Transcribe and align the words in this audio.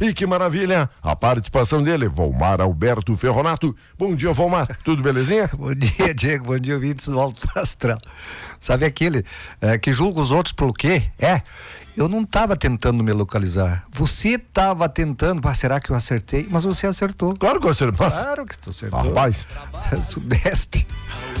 E 0.00 0.14
que 0.14 0.24
maravilha 0.26 0.88
a 1.02 1.16
participação 1.16 1.82
dele, 1.82 2.06
Volmar 2.06 2.60
Alberto 2.60 3.16
Ferronato. 3.16 3.74
Bom 3.98 4.14
dia, 4.14 4.32
Volmar. 4.32 4.78
Tudo 4.84 5.02
belezinha? 5.02 5.50
bom 5.58 5.74
dia, 5.74 6.14
Diego. 6.14 6.46
Bom 6.46 6.58
dia, 6.58 6.74
ouvintes 6.74 7.08
do 7.08 7.18
Alto 7.18 7.48
Astral. 7.56 7.98
Sabe 8.60 8.86
aquele 8.86 9.24
é, 9.60 9.76
que 9.76 9.92
julga 9.92 10.20
os 10.20 10.30
outros 10.30 10.52
pelo 10.52 10.72
quê? 10.72 11.02
É. 11.18 11.42
Eu 11.96 12.08
não 12.08 12.22
estava 12.22 12.56
tentando 12.56 13.02
me 13.02 13.12
localizar. 13.12 13.84
Você 13.92 14.34
estava 14.34 14.88
tentando. 14.88 15.46
Ah, 15.48 15.52
será 15.52 15.80
que 15.80 15.90
eu 15.90 15.96
acertei? 15.96 16.46
Mas 16.48 16.62
você 16.62 16.86
acertou. 16.86 17.34
Claro 17.34 17.60
que 17.60 17.66
eu 17.66 17.70
acertei. 17.70 18.08
Claro 18.08 18.46
que 18.46 18.54
você 18.54 18.70
acertou. 18.70 19.00
Rapaz. 19.00 19.48
É 19.90 19.96
sudeste. 19.96 20.86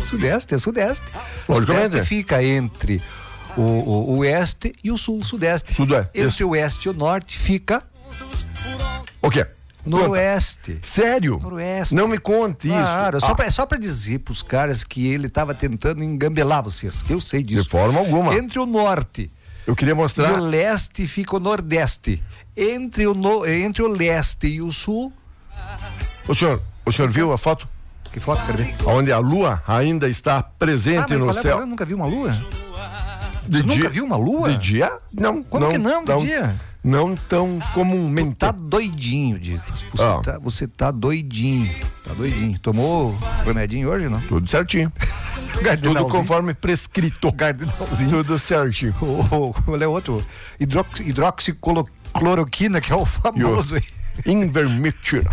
Sudeste, 0.04 0.56
é 0.56 0.58
sudeste. 0.58 1.06
Sudeste 1.46 2.02
fica 2.04 2.42
entre 2.42 3.00
o, 3.56 3.62
o, 3.62 4.10
o 4.14 4.18
oeste 4.18 4.74
e 4.82 4.90
o 4.90 4.98
sul, 4.98 5.22
sudeste. 5.22 5.72
Sudeste. 5.72 6.10
Entre 6.12 6.42
o 6.42 6.48
oeste 6.48 6.88
e 6.88 6.90
o 6.90 6.94
norte 6.94 7.38
fica 7.38 7.84
O 9.28 9.30
quê? 9.30 9.46
noroeste. 9.84 10.78
Sério? 10.82 11.38
Noroeste. 11.42 11.94
Não 11.94 12.08
me 12.08 12.18
conte 12.18 12.68
Claro, 12.68 13.18
isso. 13.18 13.26
só 13.26 13.32
Ah, 13.32 13.34
pra, 13.34 13.50
só 13.50 13.66
para 13.66 13.78
dizer 13.78 14.18
pros 14.20 14.42
caras 14.42 14.84
que 14.84 15.06
ele 15.06 15.26
estava 15.28 15.54
tentando 15.54 16.02
engambelar 16.02 16.62
vocês. 16.62 17.04
Eu 17.08 17.20
sei 17.20 17.42
de 17.42 17.56
disso. 17.56 17.68
forma 17.70 17.98
alguma. 17.98 18.34
Entre 18.34 18.58
o 18.58 18.66
norte 18.66 19.30
Eu 19.66 19.74
queria 19.76 19.92
e 19.92 19.94
mostrar. 19.94 20.32
o 20.38 20.42
leste 20.42 21.06
fica 21.06 21.36
o 21.36 21.40
nordeste. 21.40 22.22
Entre 22.56 23.06
o, 23.06 23.14
no- 23.14 23.46
entre 23.46 23.82
o 23.82 23.88
leste 23.88 24.46
e 24.46 24.60
o 24.62 24.70
sul. 24.72 25.12
O 26.26 26.34
senhor, 26.34 26.60
o 26.84 26.92
senhor 26.92 27.10
viu 27.10 27.32
a 27.32 27.38
foto? 27.38 27.66
Que 28.12 28.20
foto, 28.20 28.44
quero 28.46 28.58
ver. 28.58 28.74
Onde 28.86 29.12
a 29.12 29.18
lua 29.18 29.62
ainda 29.66 30.08
está 30.08 30.38
Ah, 30.38 30.42
presente 30.42 31.10
mas 31.10 31.18
no 31.20 31.30
é 31.30 31.32
céu. 31.34 31.42
problema? 31.42 31.66
Nunca 31.66 31.84
viu 31.84 31.96
uma 31.96 32.06
lua? 32.06 32.30
De 33.46 33.58
Você 33.58 33.62
nunca 33.62 33.80
dia- 33.80 33.90
viu 33.90 34.04
uma 34.04 34.16
lua? 34.16 34.50
De 34.52 34.58
dia? 34.58 34.92
Não. 35.12 35.42
Como 35.42 35.64
não 35.64 35.72
que 35.72 35.78
não, 35.78 36.00
de 36.00 36.06
tão- 36.06 36.18
dia? 36.18 36.54
Não 36.82 37.16
tão 37.16 37.58
comumente. 37.74 38.36
Tá 38.36 38.52
doidinho, 38.52 39.38
Diego. 39.38 39.62
Você, 39.92 40.02
Ah. 40.02 40.20
tá, 40.22 40.38
você 40.38 40.66
tá 40.68 40.90
doidinho. 40.90 41.68
Tá 42.04 42.14
doidinho. 42.14 42.58
Tomou 42.60 43.18
remedinho 43.44 43.88
hoje, 43.88 44.08
não? 44.08 44.20
Tudo 44.22 44.48
certinho. 44.48 44.90
Tudo 45.82 46.06
conforme 46.06 46.54
prescrito. 46.54 47.32
Gardenalzinho. 47.32 48.10
Tudo 48.10 48.38
certinho. 48.38 48.94
O, 49.02 49.48
o, 49.48 49.52
qual 49.54 49.76
é 49.80 49.86
outro? 49.88 50.24
Hidrox, 50.60 51.00
hidroxicloroquina, 51.00 52.80
que 52.80 52.92
é 52.92 52.96
o 52.96 53.04
famoso. 53.04 53.76
Invermectina. 54.26 55.30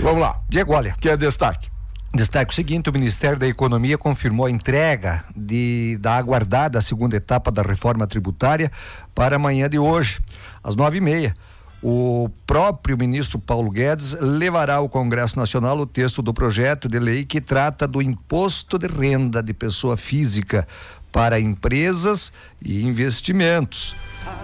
Vamos 0.00 0.20
lá. 0.20 0.40
Diego, 0.48 0.72
olha, 0.74 0.94
Que 1.00 1.08
é 1.08 1.16
destaque. 1.16 1.68
Destaque 2.14 2.52
o 2.52 2.54
seguinte: 2.54 2.88
o 2.88 2.92
Ministério 2.92 3.38
da 3.38 3.46
Economia 3.46 3.98
confirmou 3.98 4.46
a 4.46 4.50
entrega 4.50 5.24
de, 5.36 5.98
da 6.00 6.16
aguardada 6.16 6.80
segunda 6.80 7.16
etapa 7.16 7.50
da 7.50 7.62
reforma 7.62 8.06
tributária 8.06 8.70
para 9.14 9.36
amanhã 9.36 9.68
de 9.68 9.78
hoje, 9.78 10.20
às 10.62 10.74
nove 10.74 10.98
e 10.98 11.00
meia. 11.00 11.34
O 11.82 12.30
próprio 12.46 12.96
ministro 12.96 13.38
Paulo 13.38 13.70
Guedes 13.70 14.16
levará 14.18 14.76
ao 14.76 14.88
Congresso 14.88 15.38
Nacional 15.38 15.78
o 15.78 15.86
texto 15.86 16.22
do 16.22 16.32
projeto 16.32 16.88
de 16.88 16.98
lei 16.98 17.26
que 17.26 17.42
trata 17.42 17.86
do 17.86 18.00
imposto 18.00 18.78
de 18.78 18.86
renda 18.86 19.42
de 19.42 19.52
pessoa 19.52 19.94
física 19.94 20.66
para 21.12 21.38
empresas 21.38 22.32
e 22.62 22.82
investimentos. 22.84 23.94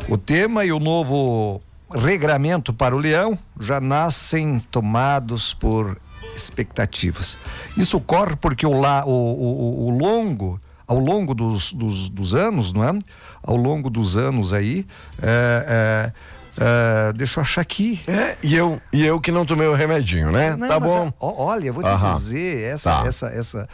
O 0.06 0.18
tema 0.18 0.66
e 0.66 0.72
o 0.72 0.78
novo 0.78 1.62
regramento 1.90 2.74
para 2.74 2.94
o 2.94 2.98
leão 2.98 3.38
já 3.58 3.80
nascem 3.80 4.60
tomados 4.60 5.54
por 5.54 5.98
expectativas. 6.36 7.36
Isso 7.76 7.96
ocorre 7.96 8.36
porque 8.36 8.66
o, 8.66 8.78
la, 8.80 9.04
o, 9.04 9.10
o, 9.10 9.86
o 9.86 9.90
longo, 9.90 10.60
ao 10.86 10.98
longo 10.98 11.34
dos, 11.34 11.72
dos, 11.72 12.08
dos, 12.08 12.34
anos, 12.34 12.72
não 12.72 12.84
é? 12.84 12.98
Ao 13.42 13.56
longo 13.56 13.88
dos 13.90 14.16
anos 14.16 14.52
aí, 14.52 14.86
é, 15.22 16.12
é, 16.58 17.08
é, 17.08 17.12
deixa 17.12 17.40
eu 17.40 17.42
achar 17.42 17.60
aqui. 17.60 18.00
É, 18.06 18.36
e 18.42 18.54
eu, 18.54 18.80
e 18.92 19.04
eu 19.04 19.20
que 19.20 19.30
não 19.32 19.44
tomei 19.46 19.66
o 19.68 19.74
remedinho, 19.74 20.30
né? 20.30 20.56
Não, 20.56 20.68
tá 20.68 20.80
bom. 20.80 21.12
ó, 21.20 21.44
olha, 21.44 21.66
eu 21.66 21.74
vou 21.74 21.82
te 21.82 21.88
Aham. 21.88 22.14
dizer, 22.16 22.62
essa, 22.64 22.90
Tá. 22.90 23.06
essa, 23.06 23.26
essa, 23.28 23.68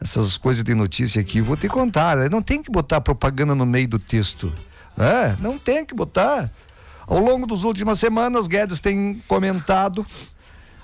essas 0.00 0.36
coisas 0.38 0.62
de 0.64 0.74
notícia 0.74 1.20
aqui, 1.20 1.38
eu 1.38 1.44
vou 1.44 1.56
te 1.56 1.68
contar. 1.68 2.16
né? 2.16 2.28
Não 2.30 2.42
tem 2.42 2.62
que 2.62 2.70
botar 2.70 3.00
propaganda 3.00 3.54
no 3.54 3.66
meio 3.66 3.88
do 3.88 3.98
texto. 3.98 4.52
É, 4.98 5.34
não 5.40 5.58
tem 5.58 5.84
que 5.84 5.94
botar. 5.94 6.50
Ao 7.06 7.18
longo 7.18 7.46
das 7.46 7.64
últimas 7.64 7.98
semanas, 7.98 8.46
Guedes 8.46 8.78
tem 8.78 9.20
comentado 9.26 10.06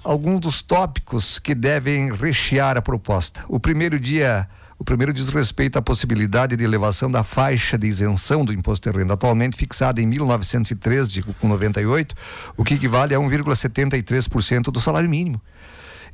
alguns 0.03 0.41
dos 0.41 0.63
tópicos 0.63 1.39
que 1.39 1.55
devem 1.55 2.13
rechear 2.15 2.77
a 2.77 2.83
proposta. 2.83 3.45
O 3.49 3.59
primeiro 3.61 3.99
dia, 3.99 4.49
o 4.79 4.85
primeiro 4.85 5.13
diz 5.13 5.29
respeito 5.29 5.79
à 5.79 5.83
possibilidade 5.83 6.57
de 6.57 6.65
elevação 6.65 7.11
da 7.11 7.23
faixa 7.25 7.77
de 7.77 7.87
isenção 7.87 8.45
do 8.45 8.53
imposto 8.53 8.91
de 8.91 8.97
renda, 8.97 9.15
atualmente 9.15 9.57
fixada 9.57 10.01
em 10.01 10.07
1903 10.07 11.11
de- 11.11 11.23
com 11.23 11.49
98, 11.49 12.15
o 12.57 12.65
que 12.65 12.75
equivale 12.75 13.15
a 13.15 13.19
1,73% 13.19 14.71
do 14.71 14.81
salário 14.81 15.09
mínimo. 15.09 15.41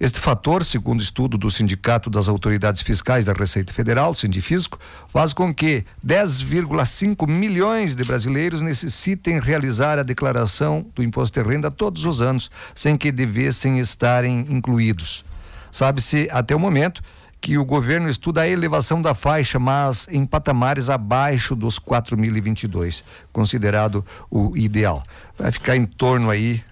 Este 0.00 0.18
fator, 0.18 0.64
segundo 0.64 1.00
estudo 1.00 1.38
do 1.38 1.50
Sindicato 1.50 2.10
das 2.10 2.28
Autoridades 2.28 2.82
Fiscais 2.82 3.26
da 3.26 3.32
Receita 3.32 3.72
Federal, 3.72 4.14
Sindifisco, 4.14 4.78
faz 5.08 5.32
com 5.32 5.54
que 5.54 5.84
10,5 6.04 7.28
milhões 7.28 7.94
de 7.94 8.02
brasileiros 8.02 8.60
necessitem 8.60 9.38
realizar 9.38 9.98
a 9.98 10.02
declaração 10.02 10.84
do 10.94 11.02
imposto 11.02 11.40
de 11.40 11.48
renda 11.48 11.70
todos 11.70 12.04
os 12.04 12.20
anos, 12.20 12.50
sem 12.74 12.96
que 12.96 13.12
devessem 13.12 13.78
estarem 13.78 14.46
incluídos. 14.48 15.24
Sabe-se 15.70 16.28
até 16.32 16.54
o 16.54 16.60
momento 16.60 17.02
que 17.40 17.58
o 17.58 17.64
governo 17.64 18.08
estuda 18.08 18.40
a 18.40 18.48
elevação 18.48 19.02
da 19.02 19.14
faixa, 19.14 19.58
mas 19.58 20.08
em 20.10 20.24
patamares 20.24 20.88
abaixo 20.88 21.54
dos 21.54 21.78
4.022, 21.78 23.04
considerado 23.32 24.04
o 24.30 24.56
ideal. 24.56 25.04
Vai 25.36 25.52
ficar 25.52 25.76
em 25.76 25.84
torno 25.84 26.30
aí 26.30 26.64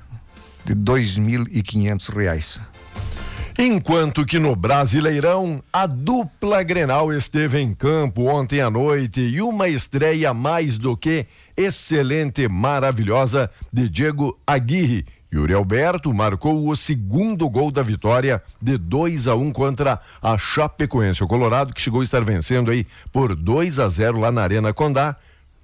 de 0.65 0.75
2.500 0.75 2.15
reais. 2.15 2.72
Enquanto 3.65 4.27
que 4.27 4.41
no 4.41 4.57
Brasileirão, 4.57 5.63
a 5.73 5.87
dupla 5.87 6.65
Grenal 6.65 7.13
esteve 7.13 7.61
em 7.61 7.73
campo 7.73 8.25
ontem 8.25 8.61
à 8.61 8.69
noite 8.69 9.21
e 9.21 9.41
uma 9.41 9.69
estreia 9.69 10.35
mais 10.35 10.77
do 10.77 10.97
que 10.97 11.27
excelente, 11.57 12.49
maravilhosa 12.49 13.49
de 13.73 13.89
Diego 13.89 14.37
Aguirre. 14.45 15.07
Yuri 15.33 15.55
Alberto 15.55 16.13
marcou 16.13 16.69
o 16.69 16.75
segundo 16.75 17.49
gol 17.49 17.71
da 17.71 17.83
vitória 17.83 18.43
de 18.61 18.77
2 18.77 19.29
a 19.29 19.37
1 19.37 19.53
contra 19.53 20.01
a 20.21 20.37
Chapecoense. 20.37 21.23
O 21.23 21.29
Colorado 21.29 21.73
que 21.73 21.81
chegou 21.81 22.01
a 22.01 22.05
estar 22.05 22.25
vencendo 22.25 22.69
aí 22.69 22.85
por 23.13 23.37
2 23.37 23.79
a 23.79 23.89
0 23.89 24.19
lá 24.19 24.33
na 24.33 24.43
Arena 24.43 24.75
Condá. 24.75 25.17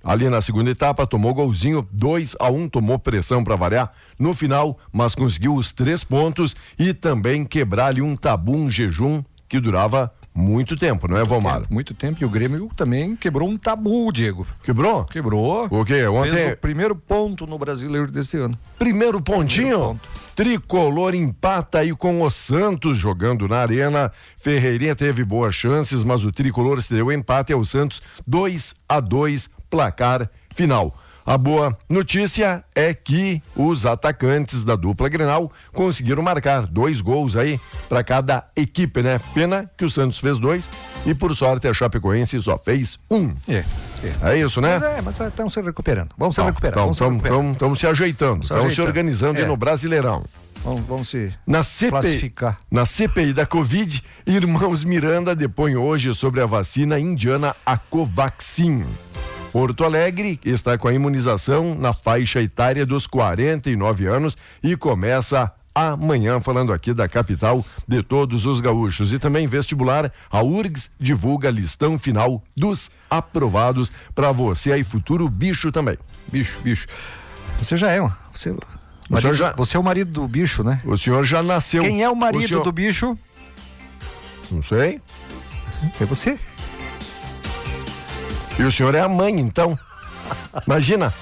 Ali 0.08 0.26
na 0.30 0.41
segunda 0.41 0.70
etapa, 0.70 1.06
tomou 1.06 1.34
golzinho, 1.34 1.86
2 1.92 2.36
a 2.41 2.48
1 2.48 2.70
tomou 2.70 2.98
pressão 2.98 3.44
para 3.44 3.56
variar 3.56 3.92
no 4.19 4.32
final, 4.32 4.78
mas 4.91 5.14
conseguiu 5.14 5.54
os 5.54 5.70
três 5.70 6.02
pontos 6.02 6.56
e 6.78 6.94
também 6.94 7.44
quebrar 7.44 7.88
ali 7.88 8.00
um 8.00 8.16
tabu, 8.16 8.56
um 8.56 8.70
jejum 8.70 9.22
que 9.47 9.60
durava 9.60 10.10
muito 10.34 10.78
tempo, 10.78 11.06
não 11.08 11.18
é, 11.18 11.24
Valmar? 11.24 11.64
Muito 11.68 11.92
tempo. 11.92 12.22
E 12.22 12.24
o 12.24 12.28
Grêmio 12.30 12.70
também 12.74 13.16
quebrou 13.16 13.47
um 13.47 13.58
tabu, 13.58 14.10
Diego. 14.10 14.47
Quebrou? 14.62 15.04
Quebrou. 15.04 15.66
O 15.70 15.84
quê? 15.84 16.06
Ontem, 16.06 16.30
Fez 16.30 16.52
o 16.54 16.56
primeiro 16.56 16.97
ponto 16.97 17.47
no 17.47 17.58
brasileiro 17.58 18.10
desse 18.10 18.38
ano. 18.38 18.58
primeiro 18.78 19.20
pontinho. 19.20 19.68
Primeiro 19.68 19.88
ponto. 19.88 20.08
Tricolor 20.34 21.14
empata 21.14 21.80
aí 21.80 21.94
com 21.94 22.22
o 22.22 22.30
Santos 22.30 22.97
jogando 22.97 23.47
na 23.47 23.58
arena. 23.58 24.10
Ferreirinha 24.38 24.94
teve 24.97 25.22
boas 25.22 25.54
chances, 25.54 26.02
mas 26.02 26.24
o 26.24 26.30
Tricolor 26.30 26.80
se 26.80 26.94
deu 26.94 27.10
empate 27.12 27.52
ao 27.52 27.62
Santos 27.64 28.00
2 28.24 28.74
a 28.88 29.00
2 29.00 29.50
placar 29.70 30.28
final. 30.54 30.94
A 31.24 31.36
boa 31.36 31.76
notícia 31.90 32.64
é 32.74 32.94
que 32.94 33.42
os 33.54 33.84
atacantes 33.84 34.64
da 34.64 34.74
dupla 34.74 35.10
Grenal 35.10 35.52
conseguiram 35.74 36.22
marcar 36.22 36.66
dois 36.66 37.02
gols 37.02 37.36
aí 37.36 37.60
para 37.86 38.02
cada 38.02 38.44
equipe, 38.56 39.02
né? 39.02 39.20
Pena 39.34 39.70
que 39.76 39.84
o 39.84 39.90
Santos 39.90 40.18
fez 40.18 40.38
dois 40.38 40.70
e 41.04 41.14
por 41.14 41.36
sorte 41.36 41.68
a 41.68 41.74
Chapecoense 41.74 42.40
só 42.40 42.56
fez 42.56 42.98
um. 43.10 43.34
É. 43.46 43.62
É 44.22 44.38
isso, 44.38 44.58
né? 44.62 44.78
Mas 44.78 44.82
é, 44.96 45.02
mas 45.02 45.20
estão 45.20 45.50
se 45.50 45.60
recuperando. 45.60 46.10
Vamos 46.16 46.34
se 46.34 46.40
recuperar. 46.42 46.88
Estamos 46.88 47.78
se 47.78 47.86
ajeitando, 47.86 48.42
estamos 48.42 48.74
se 48.74 48.80
organizando 48.80 49.38
aí 49.38 49.44
É. 49.44 49.46
no 49.46 49.56
Brasileirão. 49.56 50.24
Vamos, 50.64 50.86
vamos 50.88 51.09
se 51.09 51.30
Na 51.47 51.62
CPI, 51.62 51.91
classificar. 51.91 52.59
na 52.71 52.84
CPI 52.86 53.32
da 53.32 53.47
Covid, 53.47 54.03
irmãos 54.26 54.82
Miranda 54.82 55.36
depõe 55.36 55.76
hoje 55.76 56.12
sobre 56.14 56.41
a 56.41 56.47
vacina 56.47 56.98
indiana 56.98 57.54
a 57.66 57.76
Covaxin. 57.76 58.84
Porto 59.53 59.84
Alegre 59.84 60.39
está 60.45 60.77
com 60.77 60.89
a 60.89 60.92
imunização 60.95 61.74
na 61.74 61.92
faixa 61.92 62.41
etária 62.42 62.84
dos 62.84 63.06
49 63.06 64.06
anos 64.06 64.36
e 64.62 64.77
começa 64.77 65.50
amanhã, 65.74 66.41
falando 66.41 66.72
aqui 66.72 66.92
da 66.92 67.09
capital 67.09 67.65
de 67.86 68.03
todos 68.03 68.45
os 68.47 68.60
gaúchos. 68.60 69.12
E 69.12 69.18
também 69.18 69.47
vestibular, 69.47 70.12
a 70.30 70.42
URGS 70.42 70.91
divulga 71.00 71.50
listão 71.50 71.98
final 71.98 72.42
dos 72.56 72.91
aprovados 73.09 73.91
para 74.15 74.33
você 74.33 74.72
aí, 74.72 74.84
futuro 74.84 75.28
bicho 75.28 75.72
também. 75.72 75.97
Bicho, 76.30 76.59
bicho. 76.62 76.86
Você 77.59 77.77
já 77.77 77.91
é, 77.91 78.03
um- 78.03 78.10
você, 78.33 78.54
marido- 79.09 79.34
já- 79.34 79.53
você 79.53 79.77
é 79.77 79.80
o 79.80 79.84
marido 79.84 80.10
do 80.12 80.28
bicho, 80.28 80.62
né? 80.62 80.80
O 80.84 80.97
senhor 80.98 81.24
já 81.24 81.42
nasceu. 81.42 81.83
Quem 81.83 82.03
é 82.03 82.10
o 82.10 82.15
marido 82.16 82.47
senhor- 82.47 82.65
do 82.65 82.72
bicho? 82.72 83.16
Não 84.50 84.62
sei. 84.62 85.00
É 86.00 86.04
você. 86.04 86.39
E 88.59 88.63
o 88.63 88.72
senhor 88.72 88.95
é 88.95 89.01
a 89.01 89.09
mãe, 89.09 89.39
então. 89.39 89.78
Imagina. 90.66 91.15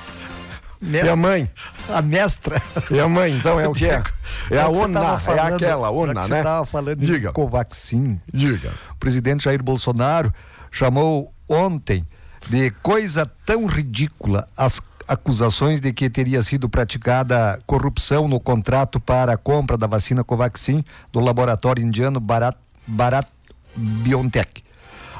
Mestra. 0.80 1.08
É 1.08 1.12
a 1.12 1.16
mãe. 1.16 1.50
A 1.88 2.02
mestra. 2.02 2.62
É 2.90 3.00
a 3.00 3.08
mãe, 3.08 3.32
então 3.32 3.58
é 3.58 3.68
o 3.68 3.72
que 3.72 3.86
é? 3.86 4.02
É 4.50 4.58
a 4.58 4.68
ONA, 4.68 5.20
é 5.26 5.40
aquela 5.40 5.90
ONA, 5.90 6.14
né? 6.14 6.22
Você 6.22 6.36
estava 6.36 6.66
falando 6.66 6.98
Diga. 6.98 7.28
de 7.28 7.34
Covaxin. 7.34 8.20
Diga. 8.32 8.72
O 8.92 8.96
presidente 8.96 9.44
Jair 9.44 9.62
Bolsonaro 9.62 10.32
chamou 10.70 11.32
ontem 11.48 12.06
de 12.48 12.70
coisa 12.82 13.30
tão 13.44 13.66
ridícula 13.66 14.48
as 14.56 14.80
acusações 15.08 15.80
de 15.80 15.92
que 15.92 16.10
teria 16.10 16.42
sido 16.42 16.68
praticada 16.68 17.60
corrupção 17.66 18.28
no 18.28 18.40
contrato 18.40 18.98
para 19.00 19.34
a 19.34 19.36
compra 19.36 19.76
da 19.76 19.86
vacina 19.86 20.24
Covaxin 20.24 20.84
do 21.12 21.20
laboratório 21.20 21.82
indiano 21.82 22.20
Bharat, 22.20 22.56
Bharat 22.86 23.28
BioNTech. 23.76 24.65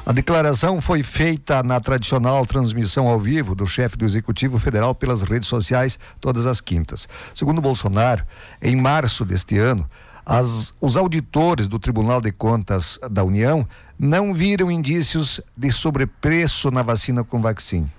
A 0.07 0.13
declaração 0.13 0.79
foi 0.79 1.03
feita 1.03 1.61
na 1.61 1.81
tradicional 1.81 2.45
transmissão 2.45 3.09
ao 3.09 3.19
vivo 3.19 3.53
do 3.53 3.67
chefe 3.67 3.97
do 3.97 4.05
Executivo 4.05 4.57
Federal 4.57 4.95
pelas 4.95 5.21
redes 5.21 5.49
sociais 5.49 5.99
todas 6.21 6.45
as 6.45 6.61
quintas. 6.61 7.09
Segundo 7.35 7.59
Bolsonaro, 7.59 8.23
em 8.61 8.73
março 8.73 9.25
deste 9.25 9.59
ano, 9.59 9.85
as, 10.25 10.73
os 10.79 10.95
auditores 10.95 11.67
do 11.67 11.77
Tribunal 11.77 12.21
de 12.21 12.31
Contas 12.31 12.97
da 13.11 13.21
União 13.21 13.67
não 13.99 14.33
viram 14.33 14.71
indícios 14.71 15.41
de 15.57 15.69
sobrepreço 15.71 16.71
na 16.71 16.83
vacina 16.83 17.21
com 17.25 17.41
vacina. 17.41 17.91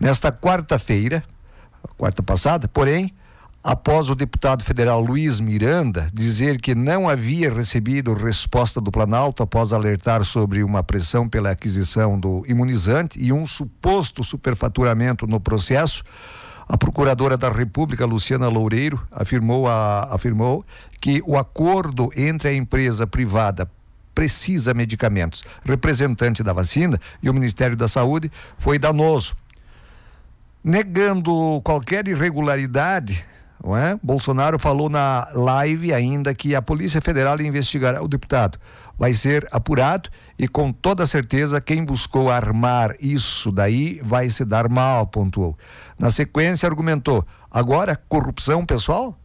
Nesta 0.00 0.32
quarta-feira, 0.32 1.22
quarta 1.96 2.24
passada, 2.24 2.66
porém, 2.66 3.14
após 3.66 4.08
o 4.08 4.14
deputado 4.14 4.62
federal 4.62 5.00
Luiz 5.00 5.40
Miranda 5.40 6.08
dizer 6.14 6.60
que 6.60 6.72
não 6.72 7.08
havia 7.08 7.52
recebido 7.52 8.14
resposta 8.14 8.80
do 8.80 8.92
Planalto 8.92 9.42
após 9.42 9.72
alertar 9.72 10.24
sobre 10.24 10.62
uma 10.62 10.84
pressão 10.84 11.26
pela 11.26 11.50
aquisição 11.50 12.16
do 12.16 12.44
imunizante 12.46 13.18
e 13.20 13.32
um 13.32 13.44
suposto 13.44 14.22
superfaturamento 14.22 15.26
no 15.26 15.40
processo, 15.40 16.04
a 16.68 16.78
procuradora 16.78 17.36
da 17.36 17.50
República, 17.50 18.06
Luciana 18.06 18.46
Loureiro, 18.46 19.04
afirmou, 19.10 19.66
a, 19.66 20.14
afirmou 20.14 20.64
que 21.00 21.20
o 21.26 21.36
acordo 21.36 22.08
entre 22.16 22.50
a 22.50 22.54
empresa 22.54 23.04
privada 23.04 23.68
Precisa 24.14 24.74
Medicamentos, 24.74 25.42
representante 25.64 26.40
da 26.40 26.52
vacina, 26.52 27.00
e 27.20 27.28
o 27.28 27.34
Ministério 27.34 27.76
da 27.76 27.88
Saúde 27.88 28.30
foi 28.56 28.78
danoso. 28.78 29.34
Negando 30.62 31.60
qualquer 31.64 32.06
irregularidade, 32.06 33.26
não 33.62 33.76
é? 33.76 33.98
Bolsonaro 34.02 34.58
falou 34.58 34.88
na 34.88 35.28
live 35.34 35.92
ainda 35.92 36.34
que 36.34 36.54
a 36.54 36.62
Polícia 36.62 37.00
Federal 37.00 37.40
investigará 37.40 38.02
o 38.02 38.08
deputado. 38.08 38.58
Vai 38.98 39.12
ser 39.12 39.46
apurado 39.50 40.10
e 40.38 40.46
com 40.46 40.72
toda 40.72 41.06
certeza 41.06 41.60
quem 41.60 41.84
buscou 41.84 42.30
armar 42.30 42.94
isso 43.00 43.50
daí 43.50 44.00
vai 44.02 44.30
se 44.30 44.44
dar 44.44 44.68
mal, 44.68 45.06
pontuou. 45.06 45.56
Na 45.98 46.10
sequência 46.10 46.68
argumentou: 46.68 47.26
agora 47.50 48.00
corrupção 48.08 48.64
pessoal? 48.64 49.18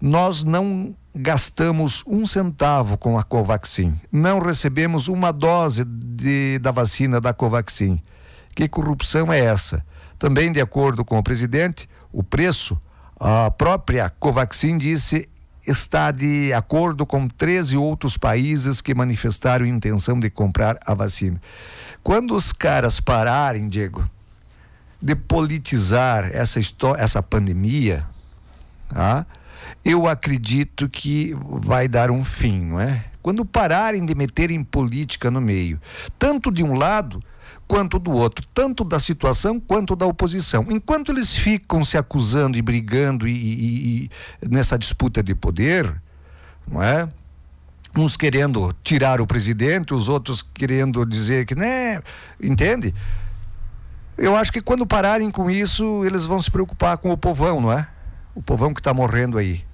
Nós 0.00 0.44
não 0.44 0.94
gastamos 1.14 2.04
um 2.06 2.26
centavo 2.26 2.98
com 2.98 3.18
a 3.18 3.22
Covaxin, 3.22 3.98
não 4.12 4.38
recebemos 4.38 5.08
uma 5.08 5.32
dose 5.32 5.84
de, 5.86 6.58
da 6.58 6.70
vacina 6.70 7.18
da 7.18 7.32
Covaxin. 7.32 8.02
Que 8.54 8.68
corrupção 8.68 9.32
é 9.32 9.40
essa? 9.40 9.84
Também, 10.18 10.52
de 10.52 10.60
acordo 10.60 11.04
com 11.04 11.18
o 11.18 11.22
presidente, 11.22 11.88
o 12.12 12.22
preço 12.22 12.78
a 13.18 13.50
própria 13.50 14.10
Covaxin 14.10 14.76
disse 14.76 15.28
está 15.66 16.10
de 16.10 16.52
acordo 16.52 17.04
com 17.04 17.26
13 17.26 17.76
outros 17.76 18.16
países 18.16 18.80
que 18.80 18.94
manifestaram 18.94 19.66
intenção 19.66 20.20
de 20.20 20.30
comprar 20.30 20.78
a 20.86 20.94
vacina. 20.94 21.40
Quando 22.02 22.36
os 22.36 22.52
caras 22.52 23.00
pararem, 23.00 23.66
Diego, 23.66 24.08
de 25.02 25.16
politizar 25.16 26.30
essa 26.32 26.60
história, 26.60 27.02
essa 27.02 27.20
pandemia, 27.22 28.06
tá? 28.88 29.26
eu 29.84 30.06
acredito 30.06 30.88
que 30.88 31.36
vai 31.40 31.88
dar 31.88 32.10
um 32.10 32.24
fim, 32.24 32.66
não 32.66 32.80
é? 32.80 33.04
Quando 33.20 33.44
pararem 33.44 34.06
de 34.06 34.14
meterem 34.14 34.62
política 34.62 35.30
no 35.32 35.40
meio, 35.40 35.80
tanto 36.16 36.52
de 36.52 36.62
um 36.62 36.74
lado 36.74 37.20
quanto 37.66 37.98
do 37.98 38.12
outro, 38.12 38.46
tanto 38.54 38.84
da 38.84 38.98
situação 38.98 39.58
quanto 39.58 39.96
da 39.96 40.06
oposição. 40.06 40.66
Enquanto 40.70 41.12
eles 41.12 41.34
ficam 41.34 41.84
se 41.84 41.98
acusando 41.98 42.56
e 42.56 42.62
brigando 42.62 43.26
e, 43.26 43.32
e, 43.32 44.10
e 44.42 44.48
nessa 44.48 44.78
disputa 44.78 45.22
de 45.22 45.34
poder, 45.34 45.94
não 46.66 46.82
é? 46.82 47.08
Uns 47.96 48.16
querendo 48.16 48.74
tirar 48.82 49.20
o 49.20 49.26
presidente, 49.26 49.94
os 49.94 50.08
outros 50.08 50.42
querendo 50.42 51.04
dizer 51.06 51.46
que, 51.46 51.54
né, 51.54 52.02
entende? 52.40 52.94
Eu 54.18 54.36
acho 54.36 54.52
que 54.52 54.60
quando 54.60 54.86
pararem 54.86 55.30
com 55.30 55.50
isso, 55.50 56.04
eles 56.04 56.24
vão 56.24 56.40
se 56.40 56.50
preocupar 56.50 56.98
com 56.98 57.10
o 57.10 57.16
povão, 57.16 57.60
não 57.60 57.72
é? 57.72 57.88
O 58.34 58.42
povão 58.42 58.72
que 58.72 58.80
está 58.80 58.92
morrendo 58.92 59.38
aí 59.38 59.64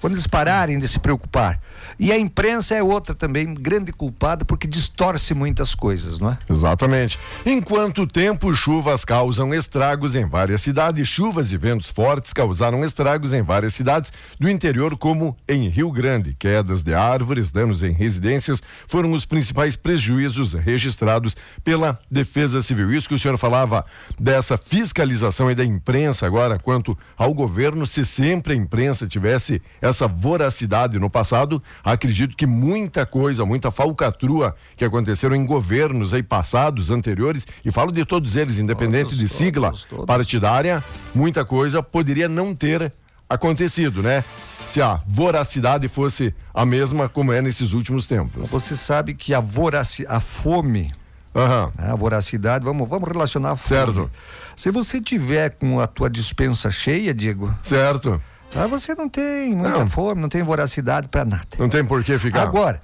quando 0.00 0.14
eles 0.14 0.26
pararem 0.26 0.78
de 0.78 0.88
se 0.88 0.98
preocupar. 0.98 1.60
E 1.98 2.12
a 2.12 2.18
imprensa 2.18 2.74
é 2.74 2.82
outra 2.82 3.14
também 3.14 3.52
grande 3.54 3.92
culpada 3.92 4.44
porque 4.44 4.66
distorce 4.66 5.34
muitas 5.34 5.74
coisas, 5.74 6.18
não 6.18 6.30
é? 6.30 6.38
Exatamente. 6.50 7.18
Enquanto 7.44 8.06
tempo, 8.06 8.54
chuvas 8.54 9.04
causam 9.04 9.54
estragos 9.54 10.14
em 10.14 10.26
várias 10.26 10.60
cidades. 10.60 11.08
Chuvas 11.08 11.52
e 11.52 11.56
ventos 11.56 11.90
fortes 11.90 12.32
causaram 12.32 12.84
estragos 12.84 13.32
em 13.32 13.42
várias 13.42 13.74
cidades 13.74 14.12
do 14.38 14.48
interior, 14.48 14.96
como 14.96 15.36
em 15.48 15.68
Rio 15.68 15.90
Grande. 15.90 16.34
Quedas 16.38 16.82
de 16.82 16.94
árvores, 16.94 17.50
danos 17.50 17.82
em 17.82 17.92
residências 17.92 18.62
foram 18.86 19.12
os 19.12 19.24
principais 19.24 19.76
prejuízos 19.76 20.54
registrados 20.54 21.36
pela 21.64 21.98
Defesa 22.10 22.62
Civil. 22.62 22.92
Isso 22.92 23.08
que 23.08 23.14
o 23.14 23.18
senhor 23.18 23.36
falava 23.36 23.84
dessa 24.18 24.56
fiscalização 24.56 25.50
e 25.50 25.54
da 25.54 25.64
imprensa 25.64 26.26
agora 26.26 26.58
quanto 26.58 26.96
ao 27.16 27.32
governo, 27.32 27.86
se 27.86 28.04
sempre 28.04 28.52
a 28.52 28.56
imprensa 28.56 29.06
tivesse 29.06 29.60
essa 29.80 30.06
voracidade 30.06 30.98
no 30.98 31.10
passado, 31.10 31.62
acredito 31.84 32.36
que 32.36 32.46
muita 32.46 33.06
coisa, 33.06 33.44
muita 33.44 33.70
falcatrua 33.70 34.54
que 34.76 34.84
aconteceram 34.84 35.34
em 35.34 35.44
governos 35.44 36.12
aí 36.14 36.22
passados, 36.22 36.90
anteriores, 36.90 37.46
e 37.64 37.70
falo 37.70 37.92
de 37.92 38.04
todos 38.04 38.36
eles, 38.36 38.58
independente 38.58 39.10
todos, 39.10 39.18
de 39.18 39.28
sigla 39.28 39.68
todos, 39.68 39.84
todos. 39.84 40.06
partidária, 40.06 40.82
muita 41.14 41.44
coisa 41.44 41.82
poderia 41.82 42.28
não 42.28 42.54
ter 42.54 42.92
acontecido, 43.28 44.02
né? 44.02 44.24
Se 44.66 44.80
a 44.80 45.00
voracidade 45.06 45.88
fosse 45.88 46.34
a 46.52 46.64
mesma 46.64 47.08
como 47.08 47.32
é 47.32 47.40
nesses 47.40 47.72
últimos 47.72 48.06
tempos. 48.06 48.48
Você 48.50 48.74
sabe 48.76 49.14
que 49.14 49.34
a 49.34 49.40
voracidade, 49.40 50.16
a 50.16 50.20
fome, 50.20 50.90
uhum. 51.34 51.70
a 51.78 51.94
voracidade, 51.94 52.64
vamos, 52.64 52.88
vamos 52.88 53.08
relacionar 53.08 53.52
a 53.52 53.56
fome. 53.56 53.68
Certo. 53.68 54.10
Se 54.56 54.70
você 54.70 55.00
tiver 55.00 55.54
com 55.54 55.80
a 55.80 55.86
tua 55.86 56.10
dispensa 56.10 56.70
cheia, 56.70 57.14
Diego. 57.14 57.54
Certo 57.62 58.20
Aí 58.54 58.68
você 58.68 58.94
não 58.94 59.08
tem 59.08 59.54
muita 59.54 59.78
não. 59.78 59.88
fome, 59.88 60.20
não 60.20 60.28
tem 60.28 60.42
voracidade 60.42 61.08
para 61.08 61.24
nada. 61.24 61.46
Não 61.58 61.68
tem 61.68 61.84
por 61.84 62.02
que 62.02 62.18
ficar. 62.18 62.42
Agora, 62.42 62.80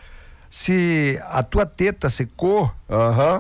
se 0.51 1.21
a 1.31 1.43
tua 1.43 1.67
teta 1.67 2.09
secou, 2.09 2.71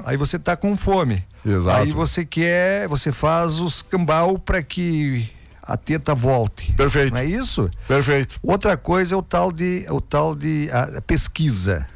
aí 0.04 0.16
você 0.16 0.38
tá 0.38 0.56
com 0.56 0.76
fome. 0.76 1.24
Exato. 1.44 1.82
Aí 1.82 1.92
você 1.92 2.24
quer, 2.24 2.88
você 2.88 3.12
faz 3.12 3.60
os 3.60 3.82
cambal 3.82 4.38
para 4.38 4.62
que 4.62 5.30
a 5.62 5.76
teta 5.76 6.14
volte. 6.14 6.72
Perfeito. 6.72 7.12
Não 7.12 7.20
é 7.20 7.24
isso? 7.24 7.70
Perfeito. 7.86 8.40
Outra 8.42 8.76
coisa 8.76 9.14
é 9.14 9.18
o 9.18 9.22
tal 9.22 9.52
de, 9.52 9.86
o 9.88 10.00
tal 10.00 10.34
de 10.34 10.68
a, 10.72 10.98
a 10.98 11.00
pesquisa. 11.00 11.86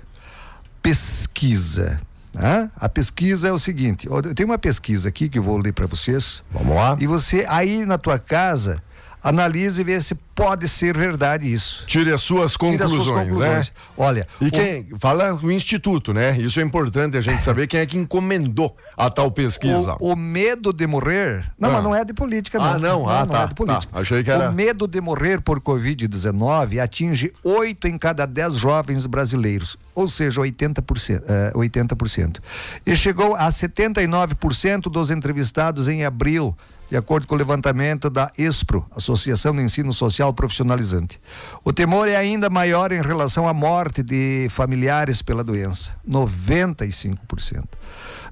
Pesquisa. 0.83 1.99
Ah, 2.37 2.69
a 2.77 2.89
pesquisa 2.89 3.49
é 3.49 3.53
o 3.53 3.59
seguinte: 3.59 4.07
eu 4.07 4.35
tenho 4.35 4.49
uma 4.49 4.59
pesquisa 4.59 5.09
aqui 5.09 5.29
que 5.29 5.39
eu 5.39 5.43
vou 5.43 5.57
ler 5.57 5.73
para 5.73 5.87
vocês. 5.87 6.45
Vamos 6.53 6.77
lá. 6.77 6.97
E 7.01 7.07
você 7.07 7.45
aí 7.49 7.85
na 7.85 7.99
tua 7.99 8.19
casa 8.19 8.83
analise 9.23 9.81
e 9.81 9.85
vê 9.85 10.01
se 10.01 10.15
pode 10.15 10.69
ser 10.69 10.97
verdade 10.97 11.53
isso. 11.53 11.85
Tire 11.87 12.13
as 12.13 12.21
suas 12.21 12.57
conclusões, 12.57 12.83
as 12.83 12.91
suas 12.91 13.11
conclusões. 13.11 13.69
Né? 13.69 13.75
Olha. 13.97 14.29
E 14.41 14.47
o... 14.47 14.51
quem 14.51 14.89
fala 14.99 15.35
o 15.35 15.51
instituto, 15.51 16.13
né? 16.13 16.39
Isso 16.39 16.61
é 16.61 16.63
importante 16.63 17.17
a 17.17 17.21
gente 17.21 17.43
saber 17.43 17.67
quem 17.67 17.81
é 17.81 17.87
que 17.87 17.99
encomendou 17.99 18.77
a 18.97 19.11
tal 19.11 19.31
pesquisa. 19.31 19.97
O, 19.99 20.13
o 20.13 20.17
medo 20.17 20.73
de 20.73 20.87
morrer. 20.87 21.51
Não, 21.59 21.71
ah. 21.71 21.73
mas 21.73 21.85
não 21.85 21.95
é 21.95 22.05
de 22.05 22.15
política, 22.15 22.59
não. 22.59 22.67
Ah, 22.67 22.79
não, 22.79 23.03
não 23.03 23.09
ah, 23.09 23.19
não 23.21 23.35
tá, 23.35 23.43
é 23.43 23.47
de 23.49 23.55
política. 23.55 23.93
Tá. 23.93 24.01
Achei 24.01 24.23
que 24.23 24.31
era. 24.31 24.51
O 24.51 24.53
medo 24.53 24.87
de 24.87 25.01
morrer 25.01 25.41
por 25.41 25.61
Covid-19 25.61 26.81
atinge 26.81 27.33
oito 27.43 27.89
em 27.89 27.99
cada 27.99 28.27
dez 28.27 28.55
jovens 28.55 29.07
brasileiros, 29.07 29.77
ou 29.95 30.07
seja, 30.07 30.41
80%, 30.41 31.23
é, 31.29 31.53
80%. 31.53 32.39
E 32.87 32.95
chegou 32.95 33.35
a 33.35 33.49
79% 33.49 34.83
dos 34.83 35.11
entrevistados 35.11 35.89
em 35.89 36.05
abril 36.05 36.57
de 36.91 36.97
acordo 36.97 37.27
com 37.27 37.35
o 37.35 37.39
levantamento 37.39 38.09
da 38.09 38.31
ESPRO, 38.37 38.87
Associação 38.97 39.55
de 39.55 39.63
Ensino 39.63 39.93
Social 39.93 40.33
Profissionalizante. 40.33 41.21
O 41.63 41.73
temor 41.73 42.09
é 42.09 42.17
ainda 42.17 42.49
maior 42.49 42.93
em 42.93 43.03
relação 43.03 43.47
à 43.47 43.53
morte 43.53 44.03
de 44.03 44.49
familiares 44.51 45.21
pela 45.21 45.45
doença, 45.45 45.95
95%. 46.09 47.65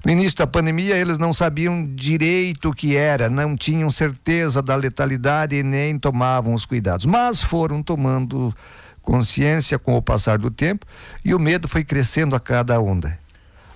No 0.03 0.11
início 0.11 0.37
da 0.37 0.47
pandemia, 0.47 0.95
eles 0.95 1.17
não 1.17 1.33
sabiam 1.33 1.85
direito 1.95 2.69
o 2.69 2.73
que 2.73 2.95
era, 2.95 3.29
não 3.29 3.55
tinham 3.55 3.89
certeza 3.89 4.61
da 4.61 4.75
letalidade 4.75 5.55
e 5.55 5.63
nem 5.63 5.97
tomavam 5.97 6.53
os 6.53 6.65
cuidados, 6.65 7.05
mas 7.05 7.43
foram 7.43 7.83
tomando 7.83 8.53
consciência 9.01 9.79
com 9.79 9.95
o 9.95 10.01
passar 10.01 10.37
do 10.37 10.51
tempo 10.51 10.85
e 11.23 11.33
o 11.33 11.39
medo 11.39 11.67
foi 11.67 11.83
crescendo 11.83 12.35
a 12.35 12.39
cada 12.39 12.79
onda. 12.79 13.17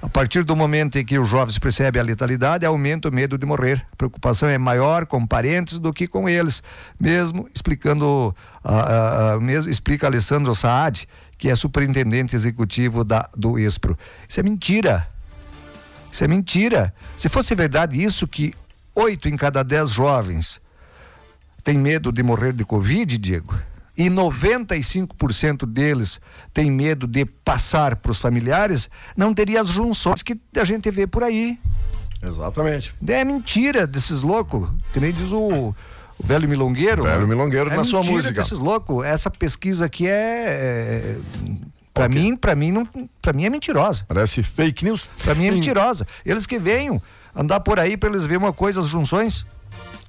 A 0.02 0.10
partir 0.10 0.44
do 0.44 0.56
momento 0.56 0.98
em 0.98 1.06
que 1.06 1.20
os 1.20 1.30
jovens 1.30 1.60
percebem 1.60 2.02
a 2.02 2.04
letalidade, 2.04 2.66
aumenta 2.66 3.08
o 3.08 3.14
medo 3.14 3.38
de 3.38 3.46
morrer. 3.46 3.86
A 3.92 3.96
preocupação 3.96 4.50
é 4.50 4.58
maior 4.58 5.06
com 5.06 5.28
parentes 5.28 5.78
do 5.78 5.94
que 5.94 6.08
com 6.08 6.28
eles. 6.28 6.64
Mesmo 7.00 7.48
explicando, 7.54 8.36
uh, 8.66 9.38
uh, 9.38 9.42
mesmo 9.42 9.70
explica 9.70 10.08
Alessandro 10.08 10.56
Saad, 10.56 11.08
que 11.38 11.50
é 11.50 11.56
superintendente 11.56 12.36
executivo 12.36 13.04
da, 13.04 13.30
do 13.38 13.60
ESPRO. 13.60 13.98
Isso 14.28 14.40
é 14.40 14.44
mentira. 14.44 15.08
Isso 16.12 16.24
é 16.24 16.28
mentira. 16.28 16.92
Se 17.16 17.30
fosse 17.30 17.54
verdade 17.54 18.02
isso 18.02 18.28
que 18.28 18.56
oito 18.96 19.30
em 19.30 19.38
cada 19.38 19.64
dez 19.64 19.92
jovens 19.92 20.60
têm 21.64 21.78
medo 21.78 22.12
de 22.12 22.24
morrer 22.24 22.54
de 22.54 22.66
Covid, 22.66 23.18
Diego, 23.20 23.56
e 23.98 24.10
95% 24.10 25.66
deles 25.66 26.20
têm 26.54 26.72
medo 26.72 27.06
de 27.06 27.26
passar 27.26 27.98
para 27.98 28.12
os 28.12 28.20
familiares, 28.20 28.90
não 29.16 29.34
teria 29.34 29.62
as 29.62 29.68
junções 29.68 30.22
que 30.24 30.40
a 30.56 30.64
gente 30.64 30.90
vê 30.90 31.06
por 31.06 31.24
aí. 31.24 31.60
Exatamente. 32.22 32.94
É 33.08 33.26
mentira 33.26 33.86
desses 33.86 34.22
loucos, 34.22 34.70
que 34.94 35.00
nem 35.00 35.12
diz 35.12 35.32
o, 35.32 35.40
o 35.40 35.76
velho 36.24 36.48
milongueiro. 36.48 37.04
Velho 37.04 37.28
milongueiro 37.28 37.70
é 37.70 37.76
na 37.76 37.84
sua 37.84 38.04
música. 38.04 38.42
desses 38.42 38.58
loucos. 38.58 39.06
Essa 39.06 39.30
pesquisa 39.30 39.86
aqui 39.86 40.08
é, 40.08 40.12
é 40.12 41.18
para 41.94 42.06
okay. 42.06 42.22
mim, 42.22 42.38
para 42.38 42.56
mim 42.56 42.72
não, 42.72 42.88
para 43.22 43.34
mim 43.34 43.46
é 43.46 43.50
mentirosa. 43.50 44.06
Parece 44.08 44.44
fake 44.44 44.86
news. 44.86 45.10
Para 45.24 45.36
mim 45.36 45.48
é 45.48 45.52
mentirosa. 45.52 46.06
Eles 46.26 46.46
que 46.46 46.58
venham 46.58 47.02
andar 47.36 47.60
por 47.60 47.80
aí 47.80 47.98
para 47.98 48.10
eles 48.10 48.26
verem 48.26 48.38
uma 48.38 48.54
coisa 48.54 48.80
as 48.80 48.88
junções 48.88 49.46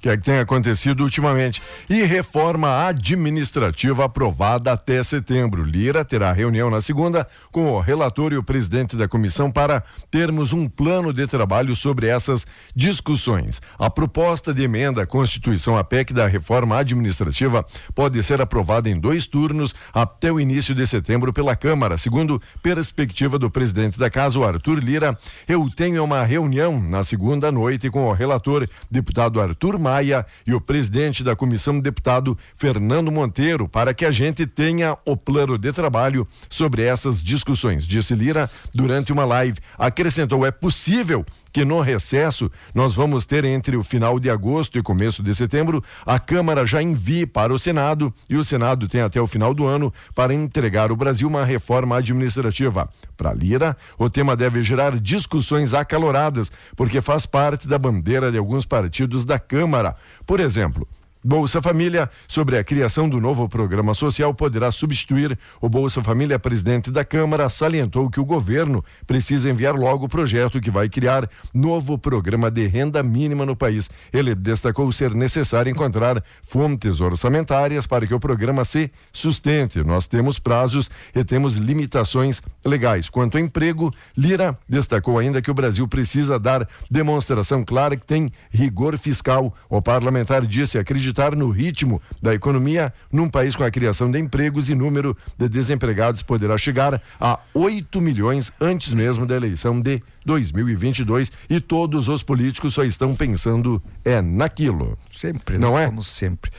que 0.03 0.09
é 0.09 0.17
que 0.17 0.23
tem 0.23 0.37
acontecido 0.37 1.01
ultimamente. 1.01 1.61
E 1.89 2.03
reforma 2.03 2.87
administrativa 2.87 4.03
aprovada 4.03 4.73
até 4.73 5.01
setembro. 5.01 5.63
Lira 5.63 6.03
terá 6.03 6.33
reunião 6.33 6.69
na 6.69 6.81
segunda 6.81 7.25
com 7.53 7.71
o 7.71 7.79
relator 7.79 8.33
e 8.33 8.37
o 8.37 8.43
presidente 8.43 8.97
da 8.97 9.07
comissão 9.07 9.49
para 9.49 9.81
termos 10.11 10.51
um 10.51 10.67
plano 10.67 11.13
de 11.13 11.25
trabalho 11.25 11.73
sobre 11.73 12.07
essas 12.07 12.45
discussões. 12.75 13.61
A 13.79 13.89
proposta 13.89 14.53
de 14.53 14.63
emenda 14.63 15.03
à 15.03 15.07
Constituição 15.07 15.77
à 15.77 15.85
PEC 15.85 16.11
da 16.11 16.27
reforma 16.27 16.77
administrativa 16.77 17.65
pode 17.95 18.21
ser 18.21 18.41
aprovada 18.41 18.89
em 18.89 18.99
dois 18.99 19.25
turnos 19.25 19.73
até 19.93 20.29
o 20.29 20.37
início 20.37 20.75
de 20.75 20.85
setembro 20.85 21.31
pela 21.31 21.55
Câmara, 21.55 21.97
segundo 21.97 22.41
perspectiva 22.61 23.39
do 23.39 23.49
presidente 23.49 23.97
da 23.97 24.09
casa, 24.09 24.37
o 24.37 24.43
Arthur 24.43 24.79
Lira. 24.79 25.17
Eu 25.47 25.69
tenho 25.73 26.03
uma 26.03 26.25
reunião 26.25 26.77
na 26.81 27.05
segunda 27.05 27.49
noite 27.53 27.89
com 27.89 28.05
o 28.07 28.11
relator, 28.11 28.67
deputado 28.91 29.39
Arthur 29.39 29.79
Mar 29.79 29.92
Maia 29.93 30.25
e 30.47 30.53
o 30.55 30.59
presidente 30.59 31.23
da 31.23 31.35
comissão, 31.35 31.79
deputado 31.79 32.35
Fernando 32.55 33.11
Monteiro, 33.11 33.69
para 33.69 33.93
que 33.93 34.05
a 34.05 34.09
gente 34.09 34.47
tenha 34.47 34.97
o 35.05 35.15
plano 35.15 35.55
de 35.55 35.71
trabalho 35.71 36.27
sobre 36.49 36.81
essas 36.81 37.21
discussões, 37.21 37.85
disse 37.85 38.15
Lira 38.15 38.49
durante 38.73 39.13
uma 39.13 39.23
live. 39.23 39.59
Acrescentou: 39.77 40.43
é 40.45 40.49
possível 40.51 41.23
que 41.53 41.63
no 41.63 41.79
recesso 41.79 42.51
nós 42.73 42.95
vamos 42.95 43.25
ter 43.25 43.45
entre 43.45 43.77
o 43.77 43.83
final 43.83 44.19
de 44.19 44.29
agosto 44.29 44.77
e 44.77 44.81
começo 44.81 45.21
de 45.21 45.33
setembro, 45.35 45.83
a 46.03 46.19
Câmara 46.19 46.65
já 46.65 46.81
envie 46.81 47.27
para 47.27 47.53
o 47.53 47.59
Senado 47.59 48.11
e 48.27 48.35
o 48.35 48.43
Senado 48.43 48.87
tem 48.87 49.01
até 49.01 49.21
o 49.21 49.27
final 49.27 49.53
do 49.53 49.67
ano 49.67 49.93
para 50.15 50.33
entregar 50.33 50.89
ao 50.89 50.97
Brasil 50.97 51.27
uma 51.27 51.45
reforma 51.45 51.97
administrativa. 51.97 52.89
Para 53.15 53.33
Lira, 53.33 53.77
o 53.97 54.09
tema 54.09 54.35
deve 54.35 54.63
gerar 54.63 54.99
discussões 54.99 55.73
acaloradas, 55.73 56.51
porque 56.75 56.99
faz 56.99 57.27
parte 57.27 57.67
da 57.67 57.77
bandeira 57.77 58.31
de 58.31 58.37
alguns 58.39 58.65
partidos 58.65 59.23
da 59.23 59.37
Câmara. 59.37 59.95
Por 60.25 60.39
exemplo, 60.39 60.87
Bolsa 61.23 61.61
Família, 61.61 62.09
sobre 62.27 62.57
a 62.57 62.63
criação 62.65 63.07
do 63.07 63.21
novo 63.21 63.47
programa 63.47 63.93
social, 63.93 64.33
poderá 64.33 64.69
substituir 64.71 65.39
o 65.61 65.69
Bolsa 65.69 66.03
Família. 66.03 66.37
Presidente 66.37 66.91
da 66.91 67.05
Câmara 67.05 67.47
salientou 67.47 68.09
que 68.09 68.19
o 68.19 68.25
governo 68.25 68.83
precisa 69.07 69.49
enviar 69.49 69.73
logo 69.73 70.05
o 70.05 70.09
projeto 70.09 70.59
que 70.59 70.69
vai 70.69 70.89
criar 70.89 71.29
novo 71.53 71.97
programa 71.97 72.51
de 72.51 72.67
renda 72.67 73.01
mínima 73.01 73.45
no 73.45 73.55
país. 73.55 73.89
Ele 74.11 74.35
destacou 74.35 74.91
ser 74.91 75.15
necessário 75.15 75.69
encontrar 75.69 76.21
fontes 76.43 76.99
orçamentárias 76.99 77.87
para 77.87 78.05
que 78.05 78.13
o 78.13 78.19
programa 78.19 78.65
se 78.65 78.91
sustente. 79.13 79.81
Nós 79.81 80.05
temos 80.05 80.39
prazos 80.39 80.91
e 81.15 81.23
temos 81.23 81.55
limitações 81.55 82.41
legais. 82.65 83.07
Quanto 83.07 83.37
ao 83.37 83.43
emprego, 83.43 83.93
Lira 84.17 84.57
destacou 84.67 85.17
ainda 85.17 85.41
que 85.41 85.51
o 85.51 85.53
Brasil 85.53 85.87
precisa 85.87 86.37
dar 86.37 86.67
demonstração 86.91 87.63
clara 87.63 87.95
que 87.95 88.05
tem 88.05 88.29
rigor 88.51 88.97
fiscal. 88.97 89.55
O 89.69 89.81
parlamentar 89.81 90.45
disse 90.45 90.77
acreditar 90.77 91.12
acreditar 91.13 91.35
no 91.35 91.49
ritmo 91.49 92.01
da 92.21 92.33
economia 92.33 92.91
num 93.11 93.29
país 93.29 93.55
com 93.55 93.63
a 93.63 93.71
criação 93.71 94.09
de 94.09 94.19
empregos 94.19 94.69
e 94.69 94.75
número 94.75 95.15
de 95.37 95.47
desempregados 95.47 96.23
poderá 96.23 96.57
chegar 96.57 97.01
a 97.19 97.39
8 97.53 98.01
milhões 98.01 98.51
antes 98.59 98.93
mesmo 98.93 99.25
da 99.25 99.35
eleição 99.35 99.79
de 99.79 100.01
2022 100.25 101.31
e 101.49 101.59
todos 101.61 102.09
os 102.09 102.23
políticos 102.23 102.73
só 102.73 102.83
estão 102.83 103.15
pensando 103.15 103.81
é 104.03 104.21
naquilo. 104.21 104.97
Sempre, 105.11 105.57
não 105.57 105.75
né? 105.75 105.83
é? 105.83 105.85
Como 105.85 106.01
sempre. 106.01 106.51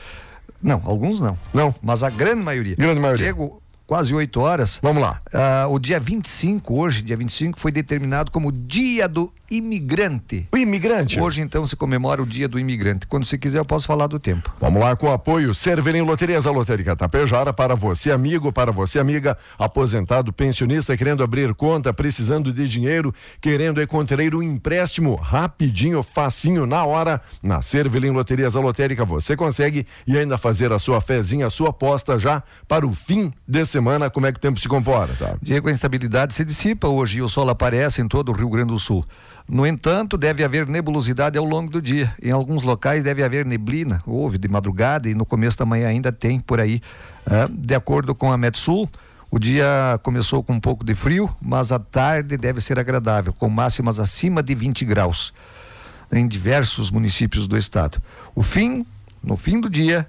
Não, 0.61 0.81
alguns 0.85 1.19
não. 1.19 1.37
Não. 1.53 1.75
Mas 1.81 2.01
a 2.01 2.09
grande 2.09 2.41
maioria. 2.41 2.75
Grande 2.75 2.99
maioria. 2.99 3.25
Diego, 3.25 3.61
quase 3.85 4.13
8 4.13 4.39
horas. 4.39 4.79
Vamos 4.81 5.01
lá. 5.01 5.21
Uh, 5.33 5.73
o 5.73 5.79
dia 5.79 5.99
25, 5.99 6.73
hoje, 6.73 7.01
dia 7.01 7.17
25, 7.17 7.59
foi 7.59 7.71
determinado 7.71 8.31
como 8.31 8.51
Dia 8.51 9.07
do 9.07 9.31
imigrante. 9.49 10.47
O 10.51 10.57
imigrante. 10.57 11.19
Hoje, 11.19 11.41
então, 11.41 11.65
se 11.65 11.75
comemora 11.75 12.21
o 12.21 12.25
dia 12.25 12.47
do 12.47 12.59
imigrante. 12.59 13.05
Quando 13.05 13.25
você 13.25 13.37
quiser, 13.37 13.59
eu 13.59 13.65
posso 13.65 13.85
falar 13.85 14.07
do 14.07 14.19
tempo. 14.19 14.51
Vamos 14.59 14.81
lá 14.81 14.95
com 14.95 15.07
o 15.07 15.11
apoio 15.11 15.53
Cervelim 15.53 16.01
Loterias, 16.01 16.47
a 16.47 16.51
Lotérica 16.51 16.95
Tapejara, 16.95 17.53
para 17.53 17.75
você, 17.75 18.11
amigo, 18.11 18.51
para 18.51 18.71
você, 18.71 18.97
amiga, 18.97 19.37
aposentado, 19.57 20.33
pensionista, 20.33 20.97
querendo 20.97 21.23
abrir 21.23 21.53
conta, 21.53 21.93
precisando 21.93 22.51
de 22.51 22.67
dinheiro, 22.67 23.13
querendo 23.39 23.81
encontrar 23.81 24.33
um 24.33 24.41
empréstimo 24.41 25.15
rapidinho, 25.15 26.01
facinho, 26.01 26.65
na 26.65 26.85
hora, 26.85 27.21
na 27.43 27.61
Cervelim 27.61 28.11
Loterias, 28.11 28.55
a 28.55 28.59
Lotérica, 28.59 29.03
você 29.03 29.35
consegue 29.35 29.85
e 30.07 30.17
ainda 30.17 30.37
fazer 30.37 30.71
a 30.71 30.79
sua 30.79 31.01
fezinha, 31.01 31.47
a 31.47 31.49
sua 31.49 31.69
aposta 31.69 32.17
já 32.17 32.41
para 32.67 32.87
o 32.87 32.93
fim 32.93 33.31
de 33.47 33.65
semana. 33.75 34.09
Como 34.09 34.25
é 34.25 34.31
que 34.31 34.37
o 34.37 34.41
tempo 34.41 34.59
se 34.59 34.67
comporta? 34.67 35.37
Diego, 35.41 35.67
a 35.67 35.71
instabilidade 35.71 36.33
se 36.33 36.45
dissipa 36.45 36.87
hoje 36.87 37.19
e 37.19 37.21
o 37.21 37.27
sol 37.27 37.49
aparece 37.49 38.01
em 38.01 38.07
todo 38.07 38.29
o 38.29 38.31
Rio 38.31 38.49
Grande 38.49 38.73
do 38.73 38.79
Sul. 38.79 39.03
No 39.47 39.67
entanto, 39.67 40.17
deve 40.17 40.43
haver 40.43 40.67
nebulosidade 40.67 41.37
ao 41.37 41.45
longo 41.45 41.69
do 41.69 41.81
dia. 41.81 42.15
Em 42.21 42.31
alguns 42.31 42.61
locais 42.61 43.03
deve 43.03 43.23
haver 43.23 43.45
neblina, 43.45 44.01
houve 44.05 44.37
de 44.37 44.47
madrugada 44.47 45.09
e 45.09 45.13
no 45.13 45.25
começo 45.25 45.57
da 45.57 45.65
manhã 45.65 45.87
ainda 45.87 46.11
tem 46.11 46.39
por 46.39 46.59
aí. 46.59 46.81
De 47.51 47.75
acordo 47.75 48.15
com 48.15 48.31
a 48.31 48.37
Metsul, 48.37 48.89
o 49.29 49.37
dia 49.37 49.99
começou 50.01 50.41
com 50.41 50.53
um 50.53 50.59
pouco 50.59 50.83
de 50.83 50.95
frio, 50.95 51.29
mas 51.41 51.71
a 51.71 51.77
tarde 51.77 52.37
deve 52.37 52.61
ser 52.61 52.79
agradável, 52.79 53.33
com 53.33 53.49
máximas 53.49 53.99
acima 53.99 54.41
de 54.41 54.55
20 54.55 54.85
graus 54.85 55.33
em 56.11 56.27
diversos 56.27 56.89
municípios 56.89 57.47
do 57.47 57.57
estado. 57.57 58.01
O 58.33 58.41
fim, 58.41 58.85
no 59.21 59.35
fim 59.35 59.59
do 59.59 59.69
dia, 59.69 60.07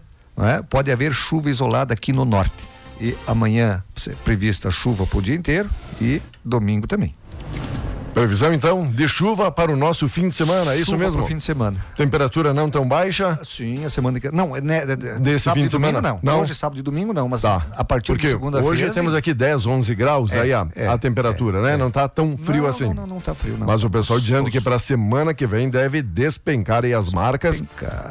pode 0.70 0.92
haver 0.92 1.12
chuva 1.12 1.50
isolada 1.50 1.92
aqui 1.92 2.12
no 2.12 2.24
norte. 2.24 2.65
E 3.00 3.14
amanhã 3.26 3.84
prevista 4.24 4.70
chuva 4.70 5.06
para 5.06 5.18
o 5.18 5.22
dia 5.22 5.34
inteiro 5.34 5.68
e 6.00 6.20
domingo 6.44 6.86
também. 6.86 7.14
Previsão 8.16 8.50
então 8.50 8.90
de 8.90 9.06
chuva 9.06 9.52
para 9.52 9.70
o 9.70 9.76
nosso 9.76 10.08
fim 10.08 10.30
de 10.30 10.34
semana, 10.34 10.72
é 10.72 10.78
isso 10.78 10.96
mesmo? 10.96 11.22
fim 11.26 11.36
de 11.36 11.42
semana. 11.42 11.76
Temperatura 11.94 12.54
não 12.54 12.70
tão 12.70 12.88
baixa? 12.88 13.38
Sim, 13.44 13.84
a 13.84 13.90
semana 13.90 14.18
que 14.18 14.34
não, 14.34 14.56
é 14.56 14.60
né, 14.62 14.86
desse 15.20 15.52
fim 15.52 15.66
de 15.66 15.70
semana 15.70 16.00
não. 16.00 16.18
não. 16.22 16.40
Hoje 16.40 16.54
sábado 16.54 16.78
e 16.78 16.82
domingo 16.82 17.12
não, 17.12 17.28
mas 17.28 17.42
tá. 17.42 17.66
a 17.76 17.84
partir 17.84 18.12
Porque 18.12 18.24
de 18.26 18.32
segunda-feira. 18.32 18.72
Hoje 18.72 18.90
temos 18.90 19.12
aqui 19.12 19.34
10, 19.34 19.66
11 19.66 19.94
graus 19.94 20.32
é, 20.32 20.40
aí 20.40 20.54
a, 20.54 20.66
é, 20.74 20.88
a 20.88 20.96
temperatura, 20.96 21.58
é, 21.58 21.62
né? 21.62 21.74
É. 21.74 21.76
Não 21.76 21.88
está 21.88 22.08
tão 22.08 22.38
frio 22.38 22.62
não, 22.62 22.68
assim. 22.70 22.86
Não, 22.86 22.94
não, 22.94 23.06
não 23.06 23.20
tá 23.20 23.34
frio 23.34 23.58
não. 23.58 23.66
Mas 23.66 23.84
o 23.84 23.90
pessoal 23.90 24.18
dizendo 24.18 24.50
que 24.50 24.62
para 24.62 24.76
a 24.76 24.78
semana 24.78 25.34
que 25.34 25.46
vem 25.46 25.68
deve 25.68 26.00
despencar 26.00 26.86
aí 26.86 26.94
as 26.94 27.12
marcas, 27.12 27.62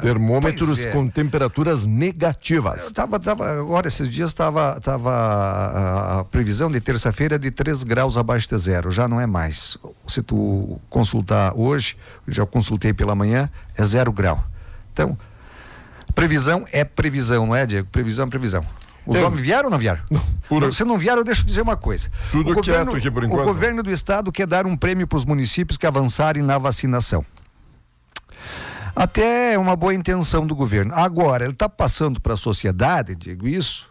termômetros 0.02 0.84
é. 0.84 0.92
com 0.92 1.08
temperaturas 1.08 1.84
negativas. 1.84 2.84
Eu 2.84 2.92
tava, 2.92 3.18
tava 3.18 3.50
agora 3.58 3.88
esses 3.88 4.08
dias 4.08 4.30
estava 4.30 4.78
tava 4.80 5.10
a, 5.10 6.20
a 6.20 6.24
previsão 6.24 6.68
de 6.70 6.80
terça-feira 6.80 7.36
de 7.40 7.50
3 7.50 7.82
graus 7.82 8.16
abaixo 8.16 8.48
de 8.48 8.56
zero, 8.56 8.92
já 8.92 9.08
não 9.08 9.20
é 9.20 9.26
mais. 9.26 9.76
Se 10.06 10.22
tu 10.22 10.80
consultar 10.88 11.52
hoje, 11.56 11.96
já 12.28 12.46
consultei 12.46 12.92
pela 12.92 13.14
manhã, 13.14 13.50
é 13.76 13.84
zero 13.84 14.12
grau. 14.12 14.44
Então, 14.92 15.18
previsão 16.14 16.64
é 16.72 16.84
previsão, 16.84 17.46
não 17.46 17.54
é, 17.56 17.66
Diego? 17.66 17.88
Previsão 17.90 18.26
é 18.26 18.28
previsão. 18.28 18.64
Os 19.06 19.22
homens 19.22 19.40
vieram 19.40 19.66
ou 19.66 19.70
não 19.70 19.78
vieram? 19.78 20.02
Não, 20.10 20.20
por... 20.48 20.72
Se 20.72 20.84
não 20.84 20.98
vieram, 20.98 21.22
deixa 21.22 21.42
eu 21.42 21.46
dizer 21.46 21.62
uma 21.62 21.76
coisa. 21.76 22.10
Tudo 22.32 22.50
o 22.50 22.54
governo, 22.54 22.92
quieto 22.92 22.96
aqui 22.96 23.10
por 23.10 23.24
enquanto. 23.24 23.42
O 23.42 23.44
governo 23.44 23.82
do 23.82 23.90
estado 23.90 24.32
quer 24.32 24.46
dar 24.46 24.66
um 24.66 24.76
prêmio 24.76 25.06
para 25.06 25.16
os 25.16 25.24
municípios 25.24 25.78
que 25.78 25.86
avançarem 25.86 26.42
na 26.42 26.58
vacinação. 26.58 27.24
Até 28.96 29.52
é 29.52 29.58
uma 29.58 29.76
boa 29.76 29.94
intenção 29.94 30.46
do 30.46 30.56
governo. 30.56 30.92
Agora, 30.94 31.44
ele 31.44 31.52
está 31.52 31.68
passando 31.68 32.20
para 32.20 32.34
a 32.34 32.36
sociedade, 32.36 33.14
digo 33.14 33.46
isso, 33.46 33.88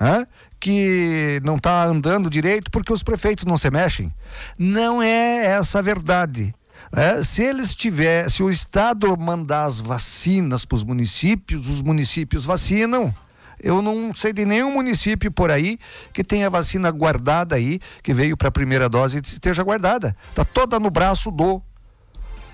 hein? 0.00 0.26
Que 0.62 1.40
não 1.42 1.56
está 1.56 1.82
andando 1.84 2.30
direito 2.30 2.70
porque 2.70 2.92
os 2.92 3.02
prefeitos 3.02 3.44
não 3.44 3.56
se 3.56 3.68
mexem. 3.68 4.14
Não 4.56 5.02
é 5.02 5.46
essa 5.46 5.80
a 5.80 5.82
verdade. 5.82 6.54
É, 6.92 7.20
se 7.20 7.42
eles 7.42 7.74
tiver, 7.74 8.30
se 8.30 8.44
o 8.44 8.50
Estado 8.50 9.12
mandar 9.18 9.64
as 9.64 9.80
vacinas 9.80 10.64
para 10.64 10.76
os 10.76 10.84
municípios, 10.84 11.66
os 11.66 11.82
municípios 11.82 12.44
vacinam. 12.44 13.12
Eu 13.58 13.82
não 13.82 14.14
sei 14.14 14.32
de 14.32 14.44
nenhum 14.44 14.72
município 14.72 15.32
por 15.32 15.50
aí 15.50 15.78
que 16.12 16.22
tenha 16.22 16.48
vacina 16.48 16.90
guardada 16.92 17.56
aí, 17.56 17.80
que 18.00 18.14
veio 18.14 18.36
para 18.36 18.48
a 18.48 18.52
primeira 18.52 18.88
dose 18.88 19.18
e 19.18 19.20
esteja 19.20 19.64
guardada. 19.64 20.14
Está 20.30 20.44
toda 20.44 20.78
no 20.78 20.90
braço 20.90 21.32
do 21.32 21.60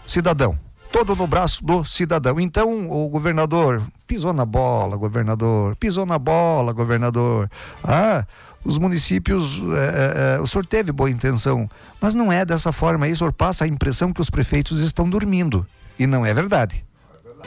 cidadão. 0.06 0.58
Todo 0.90 1.14
no 1.14 1.26
braço 1.26 1.64
do 1.64 1.84
cidadão. 1.84 2.40
Então, 2.40 2.90
o 2.90 3.08
governador 3.08 3.82
pisou 4.06 4.32
na 4.32 4.44
bola, 4.44 4.96
governador, 4.96 5.76
pisou 5.76 6.06
na 6.06 6.18
bola, 6.18 6.72
governador. 6.72 7.50
Ah, 7.84 8.24
os 8.64 8.78
municípios, 8.78 9.60
é, 9.76 10.36
é, 10.36 10.40
o 10.40 10.46
senhor 10.46 10.64
teve 10.66 10.90
boa 10.92 11.10
intenção, 11.10 11.68
mas 12.00 12.14
não 12.14 12.32
é 12.32 12.44
dessa 12.44 12.72
forma 12.72 13.06
aí, 13.06 13.12
o 13.12 13.16
senhor 13.16 13.32
passa 13.32 13.64
a 13.64 13.68
impressão 13.68 14.12
que 14.12 14.20
os 14.20 14.30
prefeitos 14.30 14.80
estão 14.80 15.08
dormindo. 15.08 15.66
E 15.98 16.06
não 16.06 16.24
é 16.24 16.32
verdade. 16.32 16.84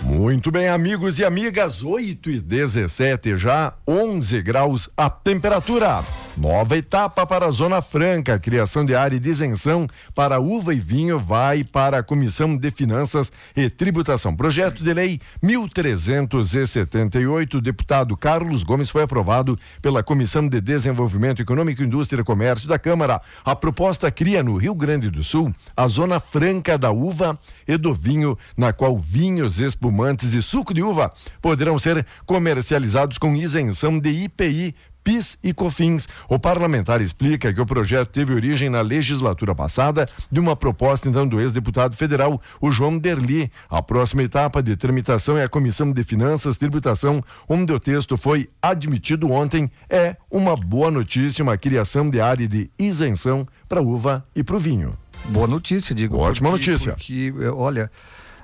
Muito 0.03 0.51
bem, 0.51 0.69
amigos 0.69 1.19
e 1.19 1.25
amigas, 1.25 1.83
8 1.83 2.29
e 2.29 2.39
17 2.39 3.38
já, 3.38 3.74
11 3.88 4.41
graus 4.41 4.89
a 4.95 5.10
temperatura. 5.10 6.03
Nova 6.38 6.77
etapa 6.77 7.25
para 7.25 7.45
a 7.45 7.51
Zona 7.51 7.81
Franca, 7.81 8.39
criação 8.39 8.85
de 8.85 8.95
área 8.95 9.19
de 9.19 9.29
isenção 9.29 9.85
para 10.15 10.39
uva 10.39 10.73
e 10.73 10.79
vinho 10.79 11.19
vai 11.19 11.61
para 11.63 11.97
a 11.97 12.03
Comissão 12.03 12.55
de 12.55 12.71
Finanças 12.71 13.29
e 13.55 13.69
Tributação. 13.69 14.33
Projeto 14.33 14.81
de 14.81 14.93
lei 14.93 15.19
1378, 15.43 17.59
deputado 17.59 18.15
Carlos 18.15 18.63
Gomes 18.63 18.89
foi 18.89 19.03
aprovado 19.03 19.59
pela 19.81 20.01
Comissão 20.01 20.47
de 20.47 20.61
Desenvolvimento 20.61 21.41
Econômico, 21.41 21.83
Indústria 21.83 22.21
e 22.21 22.25
Comércio 22.25 22.67
da 22.67 22.79
Câmara. 22.79 23.21
A 23.43 23.53
proposta 23.53 24.09
cria 24.09 24.41
no 24.41 24.55
Rio 24.55 24.73
Grande 24.73 25.09
do 25.09 25.23
Sul 25.23 25.53
a 25.75 25.85
Zona 25.88 26.21
Franca 26.21 26.77
da 26.77 26.91
uva 26.91 27.38
e 27.67 27.77
do 27.77 27.93
vinho, 27.93 28.38
na 28.55 28.71
qual 28.71 28.97
vinhos 28.97 29.59
espumantes 29.59 30.33
e 30.33 30.41
suco 30.41 30.73
de 30.73 30.81
uva 30.81 31.11
poderão 31.41 31.77
ser 31.77 32.05
comercializados 32.25 33.17
com 33.17 33.35
isenção 33.35 34.00
de 34.00 34.09
IPI 34.09 34.73
PIS 35.03 35.38
e 35.43 35.53
COFINS. 35.53 36.08
O 36.29 36.39
parlamentar 36.39 37.01
explica 37.01 37.53
que 37.53 37.62
o 37.62 37.65
projeto 37.65 38.10
teve 38.10 38.34
origem 38.34 38.70
na 38.70 38.81
legislatura 38.81 39.55
passada 39.55 40.08
de 40.31 40.39
uma 40.39 40.55
proposta 40.55 41.10
então 41.10 41.27
do 41.27 41.39
ex-deputado 41.39 41.96
federal, 41.96 42.41
o 42.60 42.72
João 42.72 42.98
Derli. 42.98 43.51
A 43.70 43.81
próxima 43.81 44.24
etapa 44.24 44.62
de 44.62 44.75
tramitação 44.75 45.38
é 45.38 45.43
a 45.43 45.50
Comissão 45.50 45.91
de 45.91 46.03
Finanças 46.03 46.55
e 46.55 46.60
Tributação, 46.60 47.24
onde 47.48 47.74
o 47.74 47.79
texto 47.79 48.17
foi 48.17 48.50
admitido 48.62 49.31
ontem. 49.31 49.70
É 49.89 50.15
uma 50.29 50.55
boa 50.55 50.91
notícia, 50.91 51.43
uma 51.43 51.58
criação 51.58 52.10
de 52.10 52.20
área 52.20 52.48
de 52.48 52.70
isenção 52.77 53.48
para 53.67 53.81
uva 53.81 54.25
e 54.36 54.43
para 54.43 54.55
o 54.55 54.60
vinho. 54.60 54.98
Boa 55.25 55.48
notícia, 55.48 55.93
digo. 55.93 56.17
Ótima 56.17 56.50
porque, 56.50 56.72
notícia. 56.72 56.93
Porque, 56.93 57.34
olha, 57.53 57.91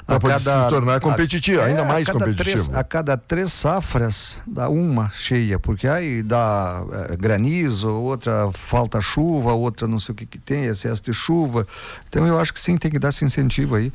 para 0.08 0.20
cada, 0.20 0.64
se 0.64 0.70
tornar 0.70 1.00
competitivo, 1.02 1.62
ainda 1.62 1.82
é, 1.82 1.86
mais 1.86 2.10
competitivo. 2.10 2.64
Três, 2.64 2.74
a 2.74 2.84
cada 2.84 3.18
três 3.18 3.52
safras 3.52 4.40
dá 4.48 4.70
uma 4.70 5.10
cheia, 5.10 5.60
porque 5.60 5.86
aí 5.88 6.24
dá 6.24 6.82
é, 7.10 7.18
granizo, 7.18 7.92
outra 7.92 8.50
falta 8.54 9.02
chuva, 9.02 9.52
outra 9.52 9.86
não 9.86 10.00
sei 10.00 10.14
o 10.14 10.16
que, 10.16 10.26
que 10.26 10.38
tem, 10.38 10.64
excesso 10.66 11.04
de 11.04 11.12
chuva. 11.12 11.68
Então 12.08 12.26
eu 12.26 12.40
acho 12.40 12.54
que 12.54 12.60
sim, 12.60 12.78
tem 12.78 12.90
que 12.90 12.98
dar 12.98 13.10
esse 13.10 13.26
incentivo 13.26 13.76
aí 13.76 13.92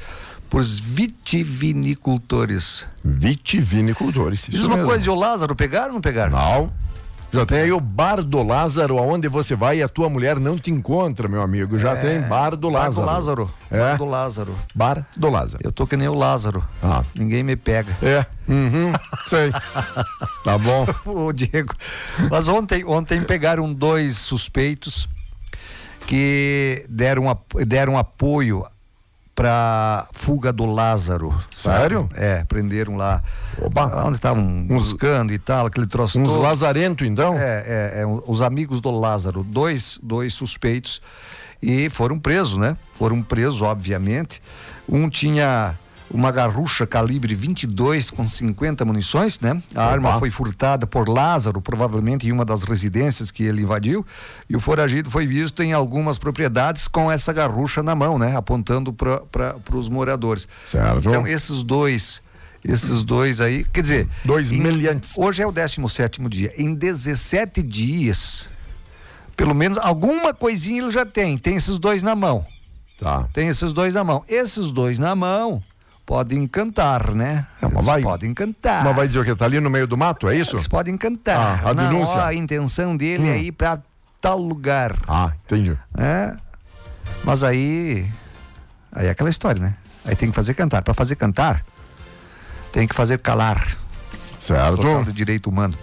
para 0.50 0.60
os 0.60 0.78
vitivinicultores. 0.78 2.86
Vitivinicultores. 3.02 4.46
Diz 4.50 4.64
uma 4.64 4.76
mesmo. 4.76 4.90
coisa, 4.90 5.10
o 5.10 5.14
Lázaro 5.14 5.56
pegaram 5.56 5.88
ou 5.88 5.94
não 5.94 6.02
pegaram? 6.02 6.32
Não. 6.32 6.70
Já 7.32 7.46
tem 7.46 7.58
aí 7.60 7.72
o 7.72 7.80
Bar 7.80 8.22
do 8.22 8.42
Lázaro, 8.42 8.98
aonde 8.98 9.26
você 9.26 9.56
vai 9.56 9.78
e 9.78 9.82
a 9.82 9.88
tua 9.88 10.08
mulher 10.10 10.38
não 10.38 10.58
te 10.58 10.70
encontra, 10.70 11.26
meu 11.28 11.40
amigo. 11.40 11.78
Já 11.78 11.92
é, 11.92 11.96
tem 11.96 12.20
Bar 12.20 12.54
do 12.54 12.68
Lázaro. 12.68 12.94
Bar 12.94 13.00
do 13.00 13.12
Lázaro. 13.12 13.50
É. 13.70 13.78
Bar 13.78 13.96
do 13.96 14.04
Lázaro. 14.04 14.54
Bar 14.74 15.06
do 15.16 15.30
Lázaro. 15.30 15.62
Eu 15.64 15.72
tô 15.72 15.86
que 15.86 15.96
nem 15.96 16.08
o 16.08 16.14
Lázaro. 16.14 16.62
Ah. 16.82 17.02
Ninguém 17.14 17.42
me 17.42 17.56
pega. 17.56 17.96
É. 18.02 18.26
Uhum. 18.46 18.92
Sei. 19.26 19.50
tá 20.44 20.58
bom. 20.58 20.86
o 21.06 21.32
Diego. 21.32 21.74
Mas 22.30 22.48
ontem, 22.48 22.84
ontem 22.84 23.22
pegaram 23.22 23.72
dois 23.72 24.18
suspeitos 24.18 25.08
que 26.06 26.84
deram, 26.88 27.24
deram 27.66 27.96
apoio 27.96 28.66
para 29.34 30.06
fuga 30.12 30.52
do 30.52 30.64
Lázaro. 30.66 31.34
Sério? 31.54 32.08
Sabe? 32.10 32.24
É, 32.24 32.44
prenderam 32.44 32.96
lá. 32.96 33.22
Opa. 33.60 34.04
Onde 34.04 34.16
estavam 34.16 34.62
buscando 34.64 35.32
e 35.32 35.38
tal, 35.38 35.66
aquele 35.66 35.86
troço 35.86 36.20
Uns 36.20 36.28
todo. 36.28 36.42
lazarento, 36.42 37.04
então? 37.04 37.34
É, 37.34 37.64
é, 37.66 38.00
é, 38.02 38.06
os 38.26 38.42
amigos 38.42 38.80
do 38.80 38.90
Lázaro, 38.90 39.42
dois, 39.42 39.98
dois 40.02 40.34
suspeitos 40.34 41.00
e 41.62 41.88
foram 41.88 42.18
presos, 42.18 42.58
né? 42.58 42.76
Foram 42.94 43.22
presos, 43.22 43.62
obviamente. 43.62 44.42
Um 44.88 45.08
tinha 45.08 45.74
uma 46.12 46.30
garrucha 46.30 46.86
calibre 46.86 47.34
22 47.34 48.10
com 48.10 48.28
50 48.28 48.84
munições, 48.84 49.40
né? 49.40 49.62
A 49.74 49.84
Opa. 49.84 49.92
arma 49.92 50.18
foi 50.18 50.30
furtada 50.30 50.86
por 50.86 51.08
Lázaro, 51.08 51.60
provavelmente 51.60 52.28
em 52.28 52.32
uma 52.32 52.44
das 52.44 52.62
residências 52.62 53.30
que 53.30 53.42
ele 53.42 53.62
invadiu, 53.62 54.04
e 54.48 54.54
o 54.54 54.60
foragido 54.60 55.10
foi 55.10 55.26
visto 55.26 55.62
em 55.62 55.72
algumas 55.72 56.18
propriedades 56.18 56.86
com 56.86 57.10
essa 57.10 57.32
garrucha 57.32 57.82
na 57.82 57.94
mão, 57.94 58.18
né? 58.18 58.36
Apontando 58.36 58.92
para 58.92 59.56
os 59.74 59.88
moradores. 59.88 60.46
Certo. 60.64 61.08
Então, 61.08 61.26
esses 61.26 61.62
dois 61.62 62.20
esses 62.64 63.02
dois 63.02 63.40
aí, 63.40 63.64
quer 63.64 63.82
dizer, 63.82 64.08
dois 64.24 64.52
meliantes. 64.52 65.14
Hoje 65.16 65.42
é 65.42 65.46
o 65.46 65.50
17 65.50 66.20
dia. 66.28 66.54
Em 66.56 66.72
17 66.72 67.60
dias, 67.60 68.48
pelo 69.36 69.52
menos 69.52 69.78
alguma 69.78 70.32
coisinha 70.32 70.82
ele 70.82 70.90
já 70.92 71.04
tem. 71.04 71.36
Tem 71.36 71.56
esses 71.56 71.76
dois 71.80 72.04
na 72.04 72.14
mão. 72.14 72.46
Tá. 73.00 73.28
Tem 73.32 73.48
esses 73.48 73.72
dois 73.72 73.92
na 73.92 74.04
mão. 74.04 74.24
Esses 74.28 74.70
dois 74.70 74.96
na 74.96 75.16
mão 75.16 75.60
podem 76.12 76.46
cantar, 76.46 77.14
né? 77.14 77.46
É, 77.62 77.66
vai, 77.66 78.02
podem 78.02 78.34
cantar. 78.34 78.84
Mas 78.84 78.94
vai 78.94 79.06
dizer 79.06 79.20
o 79.20 79.24
que? 79.24 79.34
Tá 79.34 79.46
ali 79.46 79.58
no 79.60 79.70
meio 79.70 79.86
do 79.86 79.96
mato, 79.96 80.28
é 80.28 80.36
isso? 80.36 80.56
Eles 80.56 80.68
podem 80.68 80.94
cantar. 80.94 81.62
Ah, 81.64 81.70
a 81.70 81.72
denúncia. 81.72 82.16
Não, 82.16 82.24
a 82.24 82.34
intenção 82.34 82.94
dele 82.94 83.28
é 83.28 83.32
hum. 83.32 83.34
é 83.34 83.38
ir 83.38 83.52
para 83.52 83.80
tal 84.20 84.38
lugar. 84.38 84.94
Ah, 85.08 85.32
entendi. 85.46 85.74
É. 85.96 86.36
Mas 87.24 87.42
aí. 87.42 88.06
Aí 88.92 89.06
é 89.06 89.10
aquela 89.10 89.30
história, 89.30 89.62
né? 89.62 89.74
Aí 90.04 90.14
tem 90.14 90.28
que 90.28 90.34
fazer 90.34 90.52
cantar. 90.52 90.82
Para 90.82 90.92
fazer 90.92 91.16
cantar, 91.16 91.64
tem 92.72 92.86
que 92.86 92.94
fazer 92.94 93.18
calar. 93.18 93.78
Certo. 94.38 94.76
Por 94.76 94.84
causa 94.84 95.04
do 95.06 95.12
direito 95.14 95.48
humano. 95.48 95.74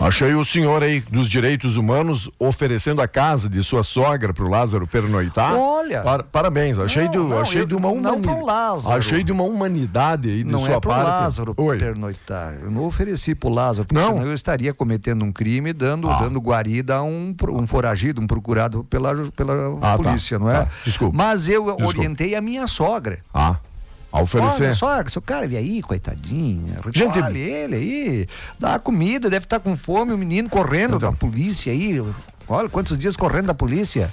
Achei 0.00 0.34
o 0.34 0.44
senhor 0.44 0.82
aí 0.82 1.00
dos 1.00 1.28
direitos 1.28 1.76
humanos 1.76 2.30
oferecendo 2.38 3.02
a 3.02 3.08
casa 3.08 3.48
de 3.48 3.62
sua 3.62 3.82
sogra 3.82 4.32
para 4.32 4.44
o 4.44 4.48
Lázaro 4.48 4.86
pernoitar. 4.86 5.54
Olha. 5.54 6.00
Par 6.00 6.22
parabéns, 6.22 6.78
achei, 6.78 7.04
não, 7.04 7.10
de, 7.10 7.18
não, 7.18 7.38
achei 7.38 7.62
eu, 7.62 7.66
de 7.66 7.74
uma 7.74 7.88
humanidade. 7.88 8.40
Lázaro. 8.42 8.96
Achei 8.96 9.22
de 9.22 9.30
uma 9.30 9.44
humanidade 9.44 10.30
aí 10.30 10.42
de 10.42 10.50
não 10.50 10.60
sua 10.60 10.76
é 10.76 10.80
pro 10.80 10.90
parte. 10.90 11.06
Lázaro 11.06 11.54
Oi. 11.56 11.78
pernoitar. 11.78 12.54
Eu 12.62 12.70
não 12.70 12.84
ofereci 12.84 13.34
pro 13.34 13.50
Lázaro, 13.50 13.86
porque 13.86 14.02
não. 14.02 14.14
senão 14.14 14.26
eu 14.26 14.32
estaria 14.32 14.72
cometendo 14.72 15.24
um 15.24 15.30
crime 15.30 15.72
dando, 15.72 16.08
ah. 16.08 16.18
dando 16.18 16.40
guarida 16.40 16.96
a 16.96 17.02
um, 17.02 17.34
um 17.50 17.66
foragido, 17.66 18.20
um 18.20 18.26
procurado 18.26 18.84
pela, 18.84 19.14
pela 19.36 19.76
ah, 19.76 19.80
tá. 19.80 19.98
polícia, 19.98 20.38
tá. 20.38 20.44
não 20.44 20.50
é? 20.50 20.64
Tá. 20.64 20.68
Desculpa. 20.84 21.16
Mas 21.16 21.48
eu 21.48 21.64
Desculpa. 21.64 21.86
orientei 21.86 22.34
a 22.34 22.40
minha 22.40 22.66
sogra. 22.66 23.20
Ah. 23.32 23.56
A 24.12 24.20
oferecer. 24.20 24.64
Olha 24.64 24.72
só, 24.72 25.06
seu 25.06 25.22
cara 25.22 25.46
vi 25.46 25.56
aí, 25.56 25.82
coitadinha. 25.82 26.80
Gente, 26.92 27.18
ele 27.18 27.76
aí, 27.76 28.28
dá 28.58 28.78
comida, 28.78 29.30
deve 29.30 29.44
estar 29.44 29.60
com 29.60 29.76
fome, 29.76 30.12
o 30.12 30.18
menino 30.18 30.48
correndo 30.48 30.96
então. 30.96 31.10
da 31.10 31.16
polícia 31.16 31.72
aí. 31.72 32.02
Olha 32.48 32.68
quantos 32.68 32.98
dias 32.98 33.16
correndo 33.16 33.46
da 33.46 33.54
polícia. 33.54 34.12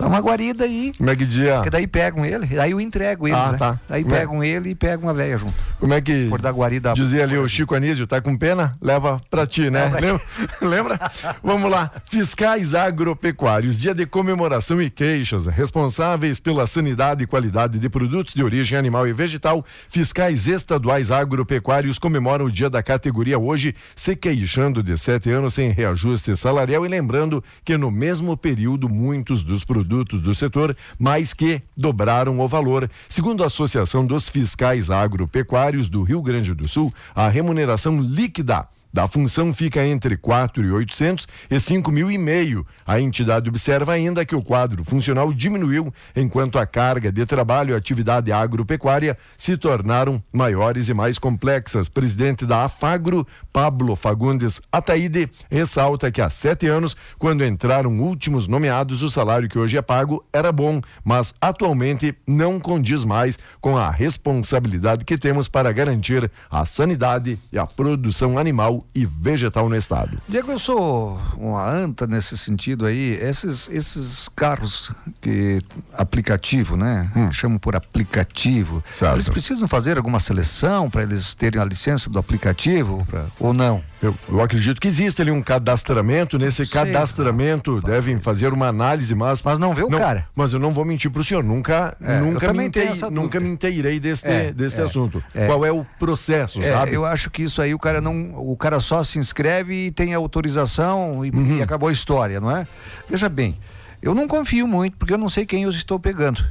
Dá 0.00 0.06
uma 0.06 0.18
guarida 0.20 0.64
aí. 0.64 0.94
Como 0.96 1.10
é 1.10 1.14
que 1.14 1.26
dia? 1.26 1.56
Porque 1.56 1.68
daí 1.68 1.86
pegam 1.86 2.24
ele, 2.24 2.58
aí 2.58 2.70
eu 2.70 2.80
entrego 2.80 3.28
eles, 3.28 3.38
ah, 3.38 3.52
né? 3.52 3.58
tá. 3.58 3.78
Daí 3.86 4.02
Como 4.02 4.14
é? 4.14 4.18
pegam 4.18 4.42
é? 4.42 4.48
ele 4.48 4.70
e 4.70 4.74
pegam 4.74 5.10
a 5.10 5.12
velha 5.12 5.36
junto. 5.36 5.52
Como 5.78 5.92
é 5.92 6.00
que. 6.00 6.26
Por 6.30 6.40
dar 6.40 6.52
guarida. 6.52 6.94
Dizia 6.94 7.22
ali 7.22 7.36
o 7.36 7.46
Chico 7.46 7.74
Anísio, 7.74 8.06
tá 8.06 8.18
com 8.18 8.34
pena? 8.34 8.78
Leva 8.80 9.18
pra 9.28 9.46
ti, 9.46 9.68
né? 9.68 9.90
Pra 9.90 10.00
Lembra? 10.00 10.20
Lembra? 10.62 11.10
Vamos 11.42 11.70
lá. 11.70 11.90
Fiscais 12.06 12.74
agropecuários, 12.74 13.76
dia 13.76 13.94
de 13.94 14.06
comemoração 14.06 14.80
e 14.80 14.88
queixas, 14.88 15.46
responsáveis 15.46 16.40
pela 16.40 16.66
sanidade 16.66 17.24
e 17.24 17.26
qualidade 17.26 17.78
de 17.78 17.88
produtos 17.90 18.32
de 18.32 18.42
origem 18.42 18.78
animal 18.78 19.06
e 19.06 19.12
vegetal, 19.12 19.62
fiscais 19.86 20.46
estaduais 20.46 21.10
agropecuários 21.10 21.98
comemoram 21.98 22.46
o 22.46 22.50
dia 22.50 22.70
da 22.70 22.82
categoria 22.82 23.38
hoje, 23.38 23.74
se 23.94 24.16
queixando 24.16 24.82
de 24.82 24.96
sete 24.96 25.30
anos 25.30 25.52
sem 25.54 25.70
reajuste 25.70 26.34
salarial 26.34 26.86
e 26.86 26.88
lembrando 26.88 27.44
que 27.62 27.76
no 27.76 27.90
mesmo 27.90 28.34
período 28.34 28.88
muitos 28.88 29.42
dos 29.42 29.62
produtos 29.62 29.89
produtos 29.90 30.22
do 30.22 30.32
setor, 30.32 30.76
mais 30.96 31.34
que 31.34 31.60
dobraram 31.76 32.38
o 32.38 32.46
valor. 32.46 32.88
Segundo 33.08 33.42
a 33.42 33.46
Associação 33.46 34.06
dos 34.06 34.28
Fiscais 34.28 34.88
Agropecuários 34.88 35.88
do 35.88 36.04
Rio 36.04 36.22
Grande 36.22 36.54
do 36.54 36.68
Sul, 36.68 36.94
a 37.12 37.28
remuneração 37.28 38.00
líquida 38.00 38.68
da 38.92 39.06
função 39.06 39.52
fica 39.54 39.84
entre 39.84 40.16
4.800 40.16 41.26
e 41.50 41.60
5 41.60 41.90
mil 41.90 42.10
e 42.10 42.18
meio. 42.18 42.66
A 42.86 43.00
entidade 43.00 43.48
observa 43.48 43.92
ainda 43.92 44.24
que 44.24 44.34
o 44.34 44.42
quadro 44.42 44.84
funcional 44.84 45.32
diminuiu 45.32 45.92
enquanto 46.14 46.58
a 46.58 46.66
carga 46.66 47.12
de 47.12 47.24
trabalho 47.24 47.72
e 47.72 47.76
atividade 47.76 48.32
agropecuária 48.32 49.16
se 49.36 49.56
tornaram 49.56 50.22
maiores 50.32 50.88
e 50.88 50.94
mais 50.94 51.18
complexas. 51.18 51.88
Presidente 51.88 52.44
da 52.44 52.64
Afagro, 52.64 53.26
Pablo 53.52 53.94
Fagundes 53.94 54.60
Ataíde, 54.72 55.30
ressalta 55.50 56.10
que 56.10 56.20
há 56.20 56.30
sete 56.30 56.66
anos, 56.66 56.96
quando 57.18 57.44
entraram 57.44 58.00
últimos 58.00 58.46
nomeados, 58.46 59.02
o 59.02 59.10
salário 59.10 59.48
que 59.48 59.58
hoje 59.58 59.76
é 59.76 59.82
pago 59.82 60.24
era 60.32 60.50
bom, 60.50 60.80
mas 61.04 61.34
atualmente 61.40 62.14
não 62.26 62.58
condiz 62.58 63.04
mais 63.04 63.38
com 63.60 63.76
a 63.76 63.90
responsabilidade 63.90 65.04
que 65.04 65.18
temos 65.18 65.48
para 65.48 65.72
garantir 65.72 66.30
a 66.50 66.64
sanidade 66.64 67.38
e 67.52 67.58
a 67.58 67.66
produção 67.66 68.38
animal 68.38 68.79
animal 68.80 68.86
e 68.94 69.04
vegetal 69.04 69.68
no 69.68 69.76
estado. 69.76 70.18
Diego, 70.28 70.50
eu 70.50 70.58
sou 70.58 71.20
uma 71.36 71.68
anta 71.68 72.06
nesse 72.06 72.36
sentido 72.36 72.86
aí. 72.86 73.18
Esses, 73.20 73.68
esses 73.70 74.28
carros 74.28 74.90
que 75.20 75.62
aplicativo, 75.92 76.76
né? 76.76 77.10
Hum. 77.14 77.32
Chamam 77.32 77.58
por 77.58 77.76
aplicativo. 77.76 78.82
Certo. 78.94 79.14
Eles 79.14 79.28
precisam 79.28 79.68
fazer 79.68 79.96
alguma 79.96 80.18
seleção 80.18 80.90
para 80.90 81.02
eles 81.02 81.34
terem 81.34 81.60
a 81.60 81.64
licença 81.64 82.10
do 82.10 82.18
aplicativo 82.18 83.06
pra, 83.08 83.26
ou 83.38 83.52
não? 83.52 83.82
Eu, 84.02 84.14
eu, 84.28 84.40
acredito 84.40 84.80
que 84.80 84.88
existe 84.88 85.20
ali 85.20 85.30
um 85.30 85.42
cadastramento. 85.42 86.38
Nesse 86.38 86.64
Sei, 86.64 86.72
cadastramento 86.72 87.72
não, 87.72 87.80
devem 87.80 88.18
fazer 88.18 88.52
uma 88.52 88.66
análise, 88.68 89.14
mas. 89.14 89.42
Mas 89.42 89.58
não 89.58 89.74
vê 89.74 89.82
o 89.82 89.90
não, 89.90 89.98
cara. 89.98 90.26
Mas 90.34 90.54
eu 90.54 90.60
não 90.60 90.72
vou 90.72 90.84
mentir 90.84 91.10
para 91.10 91.20
o 91.20 91.24
senhor. 91.24 91.44
Nunca, 91.44 91.94
é, 92.00 92.18
nunca, 92.18 92.52
me 92.52 92.64
intei, 92.64 92.88
nunca 93.10 93.38
me 93.38 93.50
inteirei 93.50 94.00
deste, 94.00 94.26
é, 94.26 94.52
deste 94.52 94.80
é, 94.80 94.84
assunto. 94.84 95.22
É. 95.34 95.46
Qual 95.46 95.66
é 95.66 95.70
o 95.70 95.84
processo, 95.98 96.62
é, 96.62 96.70
sabe? 96.70 96.94
Eu 96.94 97.04
acho 97.04 97.30
que 97.30 97.42
isso 97.42 97.60
aí 97.60 97.74
o 97.74 97.78
cara 97.78 98.00
não. 98.00 98.34
O 98.36 98.56
cara 98.56 98.80
só 98.80 99.02
se 99.02 99.18
inscreve 99.18 99.86
e 99.86 99.90
tem 99.90 100.14
autorização 100.14 101.24
e, 101.24 101.30
uhum. 101.30 101.58
e 101.58 101.62
acabou 101.62 101.90
a 101.90 101.92
história, 101.92 102.40
não 102.40 102.50
é? 102.50 102.66
Veja 103.08 103.28
bem, 103.28 103.58
eu 104.00 104.14
não 104.14 104.26
confio 104.26 104.66
muito 104.66 104.96
porque 104.96 105.12
eu 105.12 105.18
não 105.18 105.28
sei 105.28 105.44
quem 105.44 105.64
eu 105.64 105.70
estou 105.70 106.00
pegando. 106.00 106.42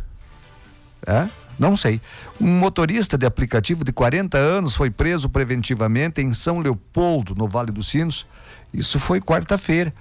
É? 1.08 1.28
Não 1.60 1.76
sei. 1.76 2.00
Um 2.40 2.48
motorista 2.48 3.18
de 3.18 3.26
aplicativo 3.26 3.84
de 3.84 3.92
40 3.92 4.38
anos 4.38 4.78
foi 4.78 4.90
preso 4.90 5.28
preventivamente 5.28 6.22
em 6.22 6.32
São 6.32 6.60
Leopoldo, 6.60 7.36
no 7.36 7.50
Vale 7.50 7.70
dos 7.70 7.90
Sinos. 7.90 8.26
Isso 8.74 8.98
foi 8.98 9.20
quarta-feira, 9.20 9.94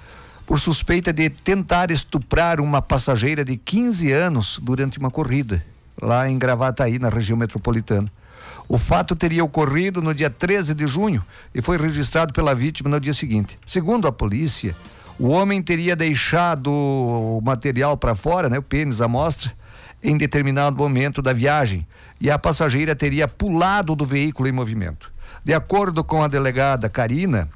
por 0.46 0.60
suspeita 0.60 1.12
de 1.12 1.28
tentar 1.28 1.90
estuprar 1.90 2.60
uma 2.60 2.80
passageira 2.80 3.44
de 3.44 3.56
15 3.56 4.12
anos 4.12 4.60
durante 4.62 4.98
uma 4.98 5.10
corrida, 5.10 5.64
lá 6.00 6.30
em 6.30 6.38
Gravataí, 6.38 6.98
na 7.00 7.08
região 7.08 7.36
metropolitana. 7.36 8.10
O 8.68 8.78
fato 8.78 9.16
teria 9.16 9.44
ocorrido 9.44 10.00
no 10.00 10.14
dia 10.14 10.30
13 10.30 10.74
de 10.74 10.86
junho 10.86 11.24
e 11.54 11.60
foi 11.60 11.76
registrado 11.76 12.32
pela 12.32 12.54
vítima 12.54 12.88
no 12.88 13.00
dia 13.00 13.14
seguinte. 13.14 13.58
Segundo 13.66 14.06
a 14.06 14.12
polícia, 14.12 14.76
o 15.18 15.28
homem 15.28 15.60
teria 15.60 15.96
deixado 15.96 16.70
o 16.70 17.40
material 17.42 17.96
para 17.96 18.14
fora, 18.14 18.48
né, 18.48 18.58
o 18.58 18.62
pênis 18.62 19.00
à 19.00 19.08
mostra, 19.08 19.52
em 20.02 20.16
determinado 20.16 20.76
momento 20.76 21.20
da 21.20 21.32
viagem 21.32 21.86
e 22.20 22.30
a 22.30 22.38
passageira 22.38 22.94
teria 22.94 23.28
pulado 23.28 23.94
do 23.94 24.04
veículo 24.04 24.48
em 24.48 24.52
movimento. 24.52 25.10
De 25.44 25.54
acordo 25.54 26.02
com 26.02 26.22
a 26.22 26.28
delegada 26.28 26.88
Karina, 26.88 27.48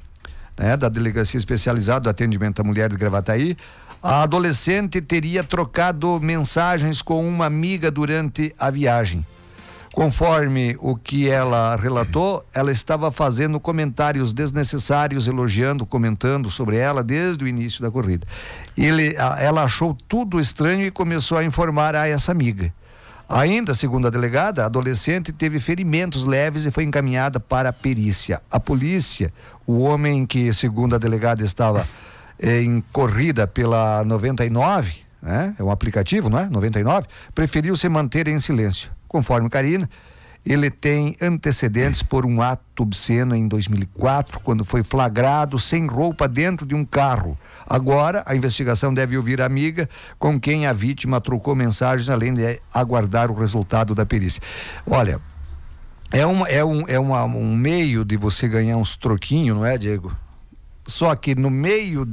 né, 0.57 0.77
da 0.77 0.89
Delegacia 0.89 1.37
Especializada 1.37 2.01
do 2.01 2.09
Atendimento 2.09 2.61
à 2.61 2.63
Mulher 2.63 2.89
de 2.89 2.97
Gravataí, 2.97 3.57
a 4.01 4.23
adolescente 4.23 5.01
teria 5.01 5.43
trocado 5.43 6.19
mensagens 6.21 7.01
com 7.01 7.25
uma 7.27 7.45
amiga 7.45 7.89
durante 7.89 8.53
a 8.59 8.69
viagem. 8.69 9.25
Conforme 9.93 10.75
o 10.79 10.95
que 10.95 11.29
ela 11.29 11.75
relatou, 11.75 12.43
ela 12.51 12.71
estava 12.71 13.11
fazendo 13.11 13.59
comentários 13.59 14.33
desnecessários, 14.33 15.27
elogiando, 15.27 15.85
comentando 15.85 16.49
sobre 16.49 16.77
ela 16.77 17.03
desde 17.03 17.43
o 17.43 17.47
início 17.47 17.79
da 17.79 17.91
corrida. 17.91 18.25
Ele, 18.75 19.15
ela 19.37 19.61
achou 19.61 19.95
tudo 20.07 20.39
estranho 20.39 20.83
e 20.83 20.89
começou 20.89 21.37
a 21.37 21.43
informar 21.43 21.95
a 21.95 22.07
essa 22.07 22.31
amiga. 22.31 22.73
Ainda, 23.29 23.75
segundo 23.75 24.07
a 24.07 24.09
delegada, 24.09 24.63
a 24.63 24.65
adolescente 24.65 25.31
teve 25.31 25.59
ferimentos 25.59 26.25
leves 26.25 26.65
e 26.65 26.71
foi 26.71 26.85
encaminhada 26.85 27.39
para 27.39 27.69
a 27.69 27.73
perícia. 27.73 28.41
A 28.49 28.59
polícia, 28.59 29.31
o 29.65 29.77
homem 29.77 30.25
que, 30.25 30.51
segundo 30.53 30.95
a 30.95 30.97
delegada, 30.97 31.43
estava 31.43 31.87
em 32.41 32.83
corrida 32.91 33.45
pela 33.45 34.03
99, 34.03 34.91
né? 35.21 35.55
É 35.57 35.63
um 35.63 35.69
aplicativo, 35.69 36.31
não 36.31 36.39
é? 36.39 36.49
99, 36.49 37.07
preferiu 37.35 37.75
se 37.75 37.87
manter 37.87 38.27
em 38.27 38.39
silêncio. 38.39 38.89
Conforme 39.13 39.47
Karina, 39.47 39.87
ele 40.43 40.71
tem 40.71 41.15
antecedentes 41.21 42.01
por 42.01 42.25
um 42.25 42.41
ato 42.41 42.81
obsceno 42.81 43.35
em 43.35 43.47
2004, 43.47 44.39
quando 44.39 44.65
foi 44.65 44.81
flagrado 44.81 45.59
sem 45.59 45.85
roupa 45.85 46.27
dentro 46.27 46.65
de 46.65 46.73
um 46.73 46.83
carro. 46.83 47.37
Agora, 47.67 48.23
a 48.25 48.35
investigação 48.35 48.91
deve 48.91 49.15
ouvir 49.15 49.39
a 49.39 49.45
amiga 49.45 49.87
com 50.17 50.39
quem 50.39 50.65
a 50.65 50.73
vítima 50.73 51.21
trocou 51.21 51.55
mensagens, 51.55 52.09
além 52.09 52.33
de 52.33 52.59
aguardar 52.73 53.29
o 53.29 53.35
resultado 53.35 53.93
da 53.93 54.03
perícia. 54.03 54.41
Olha, 54.89 55.21
é, 56.11 56.25
uma, 56.25 56.49
é, 56.49 56.65
um, 56.65 56.87
é 56.87 56.99
uma, 56.99 57.23
um 57.23 57.55
meio 57.55 58.03
de 58.03 58.17
você 58.17 58.47
ganhar 58.47 58.77
uns 58.77 58.97
troquinhos, 58.97 59.55
não 59.55 59.63
é, 59.63 59.77
Diego? 59.77 60.11
Só 60.87 61.15
que 61.15 61.35
no 61.35 61.51
meio 61.51 62.07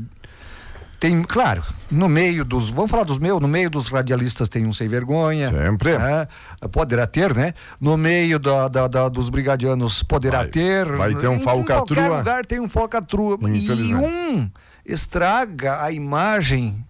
tem, 1.00 1.22
claro, 1.22 1.64
no 1.90 2.10
meio 2.10 2.44
dos, 2.44 2.68
vamos 2.68 2.90
falar 2.90 3.04
dos 3.04 3.18
meus, 3.18 3.40
no 3.40 3.48
meio 3.48 3.70
dos 3.70 3.88
radialistas 3.88 4.50
tem 4.50 4.66
um 4.66 4.72
sem 4.72 4.86
vergonha. 4.86 5.48
Sempre. 5.48 5.96
Né? 5.96 6.28
Poderá 6.70 7.06
ter, 7.06 7.34
né? 7.34 7.54
No 7.80 7.96
meio 7.96 8.38
da, 8.38 8.68
da, 8.68 8.86
da 8.86 9.08
dos 9.08 9.30
brigadianos 9.30 10.02
poderá 10.02 10.40
vai, 10.40 10.48
ter. 10.48 10.86
Vai 10.86 11.14
ter 11.14 11.26
um 11.26 11.40
falcatrua. 11.40 11.82
Em 11.82 12.08
qualquer 12.08 12.18
lugar 12.18 12.46
tem 12.46 12.60
um 12.60 12.68
falcatrua. 12.68 13.38
E 13.48 13.94
um 13.94 14.50
estraga 14.84 15.82
a 15.82 15.90
imagem 15.90 16.84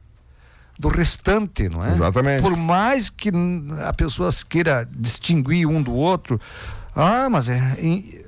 do 0.77 0.88
restante, 0.88 1.68
não 1.68 1.85
é? 1.85 1.92
Exatamente. 1.92 2.42
Por 2.42 2.57
mais 2.57 3.11
que 3.11 3.31
a 3.87 3.92
pessoa 3.92 4.29
queira 4.49 4.88
distinguir 4.90 5.68
um 5.68 5.81
do 5.81 5.94
outro, 5.94 6.40
ah, 6.94 7.29
mas 7.31 7.48
é, 7.48 7.76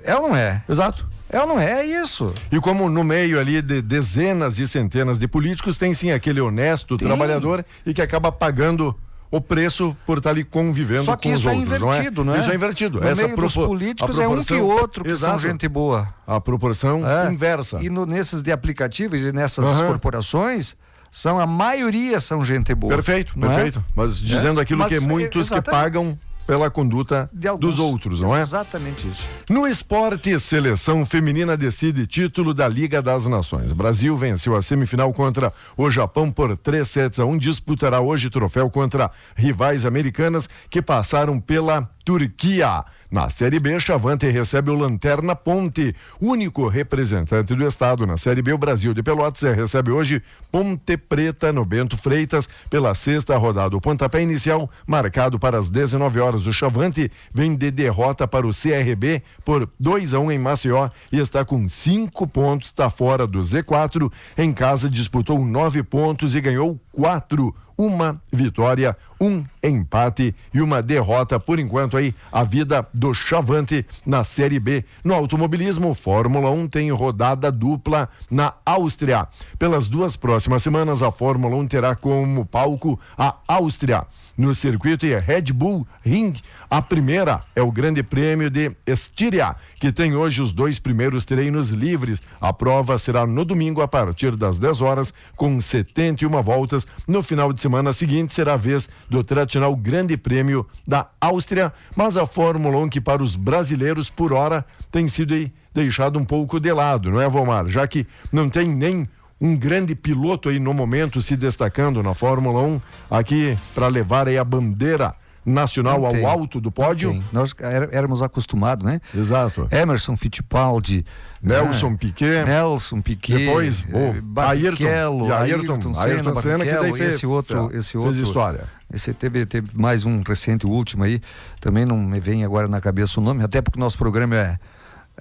é 0.05 0.16
ou 0.16 0.29
não 0.29 0.37
é? 0.37 0.62
Exato. 0.68 1.07
É 1.29 1.40
ou 1.40 1.46
não 1.46 1.59
é? 1.59 1.81
É 1.81 2.03
isso. 2.03 2.35
E 2.51 2.61
como 2.61 2.90
no 2.90 3.03
meio 3.03 3.40
ali 3.40 3.62
de 3.62 3.81
dezenas 3.81 4.59
e 4.59 4.66
centenas 4.66 5.18
de 5.18 5.27
políticos, 5.27 5.79
tem 5.79 5.94
sim 5.94 6.11
aquele 6.11 6.40
honesto 6.40 6.96
tem. 6.96 7.09
trabalhador 7.09 7.64
e 7.87 7.94
que 7.94 8.03
acaba 8.03 8.31
pagando 8.31 8.94
o 9.31 9.40
preço 9.40 9.96
por 10.05 10.18
estar 10.18 10.29
ali 10.29 10.44
convivendo 10.44 11.05
Só 11.05 11.16
que 11.16 11.31
com 11.31 11.35
isso 11.35 11.48
os 11.48 11.55
é 11.55 11.57
outros, 11.57 11.81
invertido, 11.81 12.22
não 12.22 12.35
é? 12.35 12.38
Isso 12.38 12.51
é 12.51 12.55
invertido. 12.55 13.01
No 13.01 13.09
Essa 13.09 13.22
meio 13.25 13.35
dos 13.35 13.55
políticos 13.55 14.18
é 14.18 14.29
um 14.29 14.42
que 14.42 14.55
outro 14.55 15.05
que 15.05 15.11
exato. 15.11 15.40
são 15.40 15.51
gente 15.51 15.66
boa. 15.66 16.12
A 16.27 16.38
proporção 16.38 17.01
é. 17.09 17.33
inversa. 17.33 17.79
E 17.83 17.88
no, 17.88 18.05
nesses 18.05 18.42
de 18.42 18.53
aplicativos 18.53 19.22
e 19.22 19.33
nessas 19.33 19.81
uhum. 19.81 19.87
corporações, 19.87 20.77
são 21.11 21.40
a 21.40 21.46
maioria 21.46 22.20
são 22.20 22.44
gente 22.44 22.75
boa. 22.75 22.92
Perfeito, 22.92 23.33
perfeito. 23.38 23.79
É? 23.79 23.92
Mas 23.96 24.18
dizendo 24.18 24.61
é? 24.61 24.62
aquilo 24.62 24.81
Mas, 24.81 24.92
que 24.92 25.01
muitos 25.01 25.48
que 25.48 25.62
pagam 25.62 26.18
pela 26.53 26.71
conduta 26.71 27.31
dos 27.59 27.79
outros, 27.79 28.21
não 28.21 28.37
é? 28.37 28.43
Exatamente 28.43 29.09
isso. 29.09 29.25
No 29.49 29.67
esporte, 29.67 30.38
seleção 30.38 31.07
feminina 31.07 31.57
decide 31.57 32.07
título 32.07 32.53
da 32.53 32.69
Liga 32.69 33.01
das 33.01 33.27
Nações. 33.27 33.73
Brasil 33.73 34.15
venceu 34.19 34.55
a 34.55 34.61
semifinal 34.61 35.11
contra 35.15 35.51
o 35.79 35.91
Japão 35.91 36.31
por 36.31 36.55
3 36.55 36.87
sets 36.87 37.19
a 37.19 37.25
1. 37.25 37.38
Disputará 37.38 38.03
hoje 38.03 38.29
troféu 38.29 38.69
contra 38.69 39.11
rivais 39.35 39.87
americanas 39.87 40.47
que 40.69 40.83
passaram 40.83 41.41
pela 41.41 41.88
Turquia. 42.05 42.85
Na 43.11 43.29
Série 43.29 43.61
B, 43.61 43.79
Chavante 43.79 44.27
recebe 44.31 44.71
o 44.71 44.75
Lanterna 44.75 45.37
Ponte, 45.37 45.95
único 46.21 46.67
representante 46.67 47.55
do 47.55 47.67
estado. 47.67 48.07
Na 48.07 48.17
Série 48.17 48.41
B, 48.41 48.53
o 48.53 48.59
Brasil 48.59 48.95
de 48.95 49.03
Pelotas 49.03 49.43
recebe 49.55 49.91
hoje 49.91 50.23
Ponte 50.51 50.97
Preta 50.97 51.53
no 51.53 51.65
Bento 51.65 51.97
Freitas 51.97 52.49
pela 52.71 52.95
sexta 52.95 53.37
rodada. 53.37 53.77
O 53.77 53.81
pontapé 53.81 54.23
inicial 54.23 54.71
marcado 54.87 55.38
para 55.38 55.59
as 55.59 55.69
19 55.69 56.21
horas. 56.21 56.47
O 56.47 56.53
Chavante 56.53 57.11
vem 57.33 57.55
de 57.55 57.71
derrota 57.71 58.27
para 58.27 58.47
o 58.47 58.51
CRB 58.51 59.23
por 59.45 59.69
2 59.79 60.15
a 60.15 60.19
1 60.19 60.25
um 60.25 60.33
em 60.33 60.38
Maceió 60.38 60.88
e 61.11 61.19
está 61.19 61.45
com 61.45 61.69
cinco 61.69 62.27
pontos, 62.27 62.69
está 62.69 62.88
fora 62.88 63.27
do 63.27 63.41
Z4. 63.41 64.11
Em 64.38 64.53
casa 64.53 64.88
disputou 64.88 65.45
nove 65.45 65.83
pontos 65.83 66.35
e 66.35 66.41
ganhou 66.41 66.81
quatro 66.92 67.55
uma 67.76 68.20
vitória, 68.33 68.96
um 69.20 69.44
empate 69.62 70.35
e 70.52 70.61
uma 70.61 70.83
derrota 70.83 71.38
por 71.38 71.59
enquanto 71.59 71.96
aí 71.96 72.14
a 72.31 72.42
vida 72.44 72.87
do 72.92 73.14
Chavante 73.14 73.85
na 74.05 74.24
Série 74.24 74.61
B. 74.61 74.85
No 75.02 75.14
automobilismo, 75.14 75.94
Fórmula 75.94 76.50
1 76.50 76.68
tem 76.68 76.90
rodada 76.90 77.50
dupla 77.50 78.09
na 78.31 78.55
Áustria. 78.64 79.26
Pelas 79.59 79.88
duas 79.88 80.16
próximas 80.16 80.62
semanas, 80.62 81.02
a 81.02 81.11
Fórmula 81.11 81.57
1 81.57 81.66
terá 81.66 81.94
como 81.94 82.44
palco 82.44 82.98
a 83.16 83.37
Áustria. 83.48 84.07
No 84.37 84.55
circuito 84.55 85.07
é 85.07 85.18
Red 85.18 85.52
Bull 85.52 85.87
Ring. 86.05 86.35
A 86.70 86.81
primeira 86.81 87.40
é 87.55 87.62
o 87.62 87.70
Grande 87.70 88.02
Prêmio 88.02 88.50
de 88.50 88.72
Estíria, 88.87 89.55
que 89.78 89.92
tem 89.92 90.14
hoje 90.14 90.40
os 90.40 90.52
dois 90.52 90.78
primeiros 90.78 91.24
treinos 91.24 91.70
livres. 91.70 92.22
A 92.40 92.52
prova 92.52 92.98
será 92.98 93.26
no 93.26 93.44
domingo 93.44 93.83
a 93.83 93.88
partir 93.88 94.35
das 94.37 94.59
10 94.59 94.81
horas, 94.81 95.14
com 95.37 95.61
71 95.61 96.42
voltas. 96.42 96.82
No 97.07 97.23
final 97.23 97.53
de 97.53 97.61
semana 97.61 97.92
seguinte 97.92 98.35
será 98.35 98.55
a 98.55 98.57
vez 98.57 98.88
do 99.09 99.23
tradicional 99.25 99.75
Grande 99.75 100.16
Prêmio 100.16 100.66
da 100.87 101.09
Áustria, 101.21 101.73
mas 101.97 102.16
a 102.16 102.27
Fórmula 102.27 102.79
1 102.79 102.88
que 102.88 103.01
para 103.01 103.23
os 103.23 103.37
brasileiros 103.37 104.11
por 104.11 104.33
hora 104.33 104.64
tem 104.90 105.09
sido 105.09 105.35
deixado 105.73 106.18
um 106.18 106.25
pouco 106.25 106.61
de 106.61 106.73
lado, 106.73 107.11
não 107.11 107.21
é, 107.21 107.29
Vomar? 107.29 107.68
Já 107.68 107.87
que 107.87 108.07
não 108.31 108.49
tem 108.49 108.68
nem 108.68 109.09
um 109.40 109.57
grande 109.57 109.95
piloto 109.95 110.49
aí 110.49 110.61
no 110.61 110.73
momento 110.73 111.21
se 111.21 111.37
destacando 111.37 112.03
na 112.03 112.14
Fórmula 112.14 112.62
1 112.62 112.81
aqui 113.11 113.57
para 113.75 113.88
levar 113.88 114.29
aí 114.29 114.38
a 114.38 114.45
bandeira 114.45 115.14
nacional 115.44 116.05
ao 116.07 116.26
alto 116.26 116.61
do 116.61 116.70
pódio? 116.70 117.22
Nós 117.33 117.55
éramos 117.90 118.22
acostumados, 118.22 118.85
né? 118.85 119.00
Exato. 119.14 119.68
Emerson 119.70 120.16
Fittipaldi, 120.16 121.05
Nelson 121.42 121.90
né? 121.90 121.96
Piquet, 121.96 122.44
Nelson 122.44 123.00
Piquet, 123.00 123.46
depois 123.46 123.87
oh, 123.92 124.40
Ayrton, 124.40 124.85
Ayrton, 124.85 125.33
Ayrton, 125.33 125.92
Senna, 125.92 126.14
Ayrton 126.14 126.35
Senna 126.37 126.64
que 126.64 126.72
daí 126.72 126.92
fez, 126.92 127.14
esse 127.14 127.26
outro, 127.26 127.70
é, 127.72 127.78
esse 127.78 127.96
outro, 127.98 128.12
fez 128.12 128.26
história. 128.26 128.64
Esse 128.92 129.12
teve, 129.12 129.46
teve 129.46 129.68
mais 129.74 130.05
um 130.05 130.22
recente, 130.22 130.66
o 130.66 130.70
último 130.70 131.02
aí, 131.02 131.20
também 131.61 131.85
não 131.85 131.96
me 131.96 132.20
vem 132.20 132.44
agora 132.44 132.68
na 132.68 132.81
cabeça 132.81 133.18
o 133.18 133.22
nome, 133.22 133.42
até 133.42 133.61
porque 133.61 133.78
o 133.78 133.81
nosso 133.81 133.98
programa 133.98 134.37
é, 134.37 134.59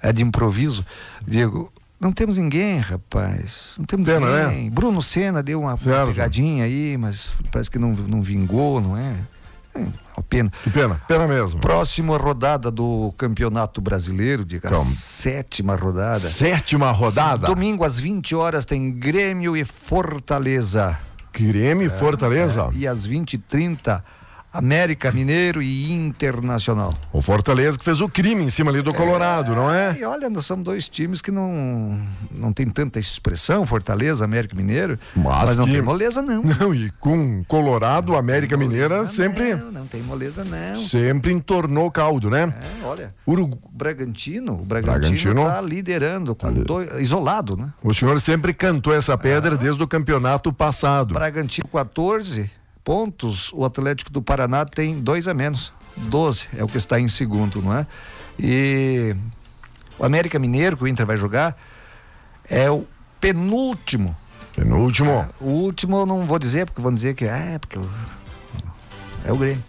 é 0.00 0.12
de 0.12 0.22
improviso, 0.22 0.84
Diego, 1.26 1.72
Não 1.98 2.12
temos 2.12 2.36
ninguém, 2.36 2.78
rapaz. 2.78 3.76
Não 3.78 3.86
temos 3.86 4.06
Pena, 4.06 4.30
né? 4.30 4.48
ninguém. 4.48 4.70
Bruno 4.70 5.00
Senna 5.00 5.42
deu 5.42 5.60
uma, 5.60 5.74
uma 5.74 6.06
pegadinha 6.06 6.64
aí, 6.64 6.96
mas 6.98 7.36
parece 7.50 7.70
que 7.70 7.78
não, 7.78 7.92
não 7.92 8.22
vingou, 8.22 8.80
não 8.80 8.96
é? 8.96 9.14
É 9.74 10.22
pena. 10.28 10.52
Que 10.62 10.70
pena, 10.70 11.00
pena 11.08 11.26
mesmo. 11.26 11.60
Próxima 11.60 12.16
rodada 12.16 12.70
do 12.70 13.12
Campeonato 13.16 13.80
Brasileiro, 13.80 14.44
diga, 14.44 14.68
Calma. 14.70 14.84
sétima 14.84 15.74
rodada. 15.74 16.20
Sétima 16.20 16.90
rodada. 16.90 17.46
Domingo 17.46 17.84
às 17.84 17.98
20 17.98 18.34
horas 18.34 18.64
tem 18.66 18.90
Grêmio 18.92 19.56
e 19.56 19.64
Fortaleza. 19.64 20.98
Grêmio 21.32 21.86
e 21.86 21.90
Fortaleza. 21.90 22.68
E 22.74 22.86
às 22.86 23.06
20 23.06 23.34
e 23.34 23.38
30 23.38 24.04
América 24.52 25.10
Mineiro 25.10 25.62
e 25.62 25.90
Internacional. 25.92 26.94
O 27.12 27.20
Fortaleza 27.22 27.78
que 27.78 27.84
fez 27.84 28.00
o 28.00 28.08
crime 28.08 28.44
em 28.44 28.50
cima 28.50 28.70
ali 28.70 28.82
do 28.82 28.92
Colorado, 28.92 29.54
não 29.54 29.72
é? 29.72 29.96
E 29.98 30.04
olha, 30.04 30.28
nós 30.28 30.44
somos 30.46 30.64
dois 30.64 30.88
times 30.88 31.20
que 31.22 31.30
não 31.30 31.98
não 32.30 32.52
tem 32.52 32.66
tanta 32.68 32.98
expressão, 32.98 33.64
Fortaleza, 33.64 34.24
América 34.24 34.54
Mineiro, 34.56 34.98
Mas 35.14 35.48
mas, 35.52 35.56
não 35.58 35.64
que- 35.66 35.72
tem 35.72 35.82
moleza 35.82 36.20
não. 36.22 36.42
Não, 36.62 36.74
e 36.74 36.90
com 37.00 37.42
Colorado, 37.44 38.14
América 38.16 38.56
Mineira 38.56 39.06
sempre, 39.06 39.54
Não, 39.54 39.72
não 39.72 39.86
tem 39.86 40.02
moleza 40.02 40.44
não. 40.44 40.76
sempre 40.76 41.32
entornou 41.32 41.90
caldo, 41.90 42.28
né? 42.28 42.54
É, 42.82 42.84
olha, 42.86 43.14
Urugu... 43.26 43.58
o 43.62 43.68
Bragantino, 43.70 44.52
o 44.54 44.64
Bragantino 44.64 45.00
Bragantino. 45.32 45.46
está 45.48 45.60
liderando 45.60 46.34
com 46.34 46.52
dois, 46.52 46.90
isolado, 47.00 47.56
né? 47.56 47.68
O 47.82 47.94
senhor 47.94 48.20
sempre 48.20 48.52
cantou 48.52 48.94
essa 48.94 49.16
pedra 49.16 49.56
desde 49.56 49.82
o 49.82 49.88
campeonato 49.88 50.52
passado. 50.52 51.14
Bragantino 51.14 51.66
14 51.68 52.50
pontos, 52.84 53.50
o 53.52 53.64
Atlético 53.64 54.10
do 54.10 54.20
Paraná 54.22 54.64
tem 54.64 55.00
dois 55.00 55.28
a 55.28 55.34
menos. 55.34 55.72
12 55.96 56.48
é 56.56 56.64
o 56.64 56.68
que 56.68 56.78
está 56.78 56.98
em 56.98 57.06
segundo, 57.08 57.60
não 57.60 57.76
é? 57.76 57.86
E 58.38 59.14
o 59.98 60.04
América 60.04 60.38
Mineiro, 60.38 60.76
que 60.76 60.84
o 60.84 60.88
Inter 60.88 61.04
vai 61.06 61.16
jogar, 61.16 61.56
é 62.48 62.70
o 62.70 62.86
penúltimo. 63.20 64.16
Penúltimo. 64.56 65.26
O 65.40 65.46
último 65.50 65.96
eu 65.98 66.06
não 66.06 66.24
vou 66.24 66.38
dizer, 66.38 66.66
porque 66.66 66.80
vão 66.80 66.94
dizer 66.94 67.14
que 67.14 67.24
é, 67.24 67.58
porque 67.58 67.78
o- 67.78 67.90
é 69.24 69.32
o 69.32 69.36
Grêmio. 69.36 69.62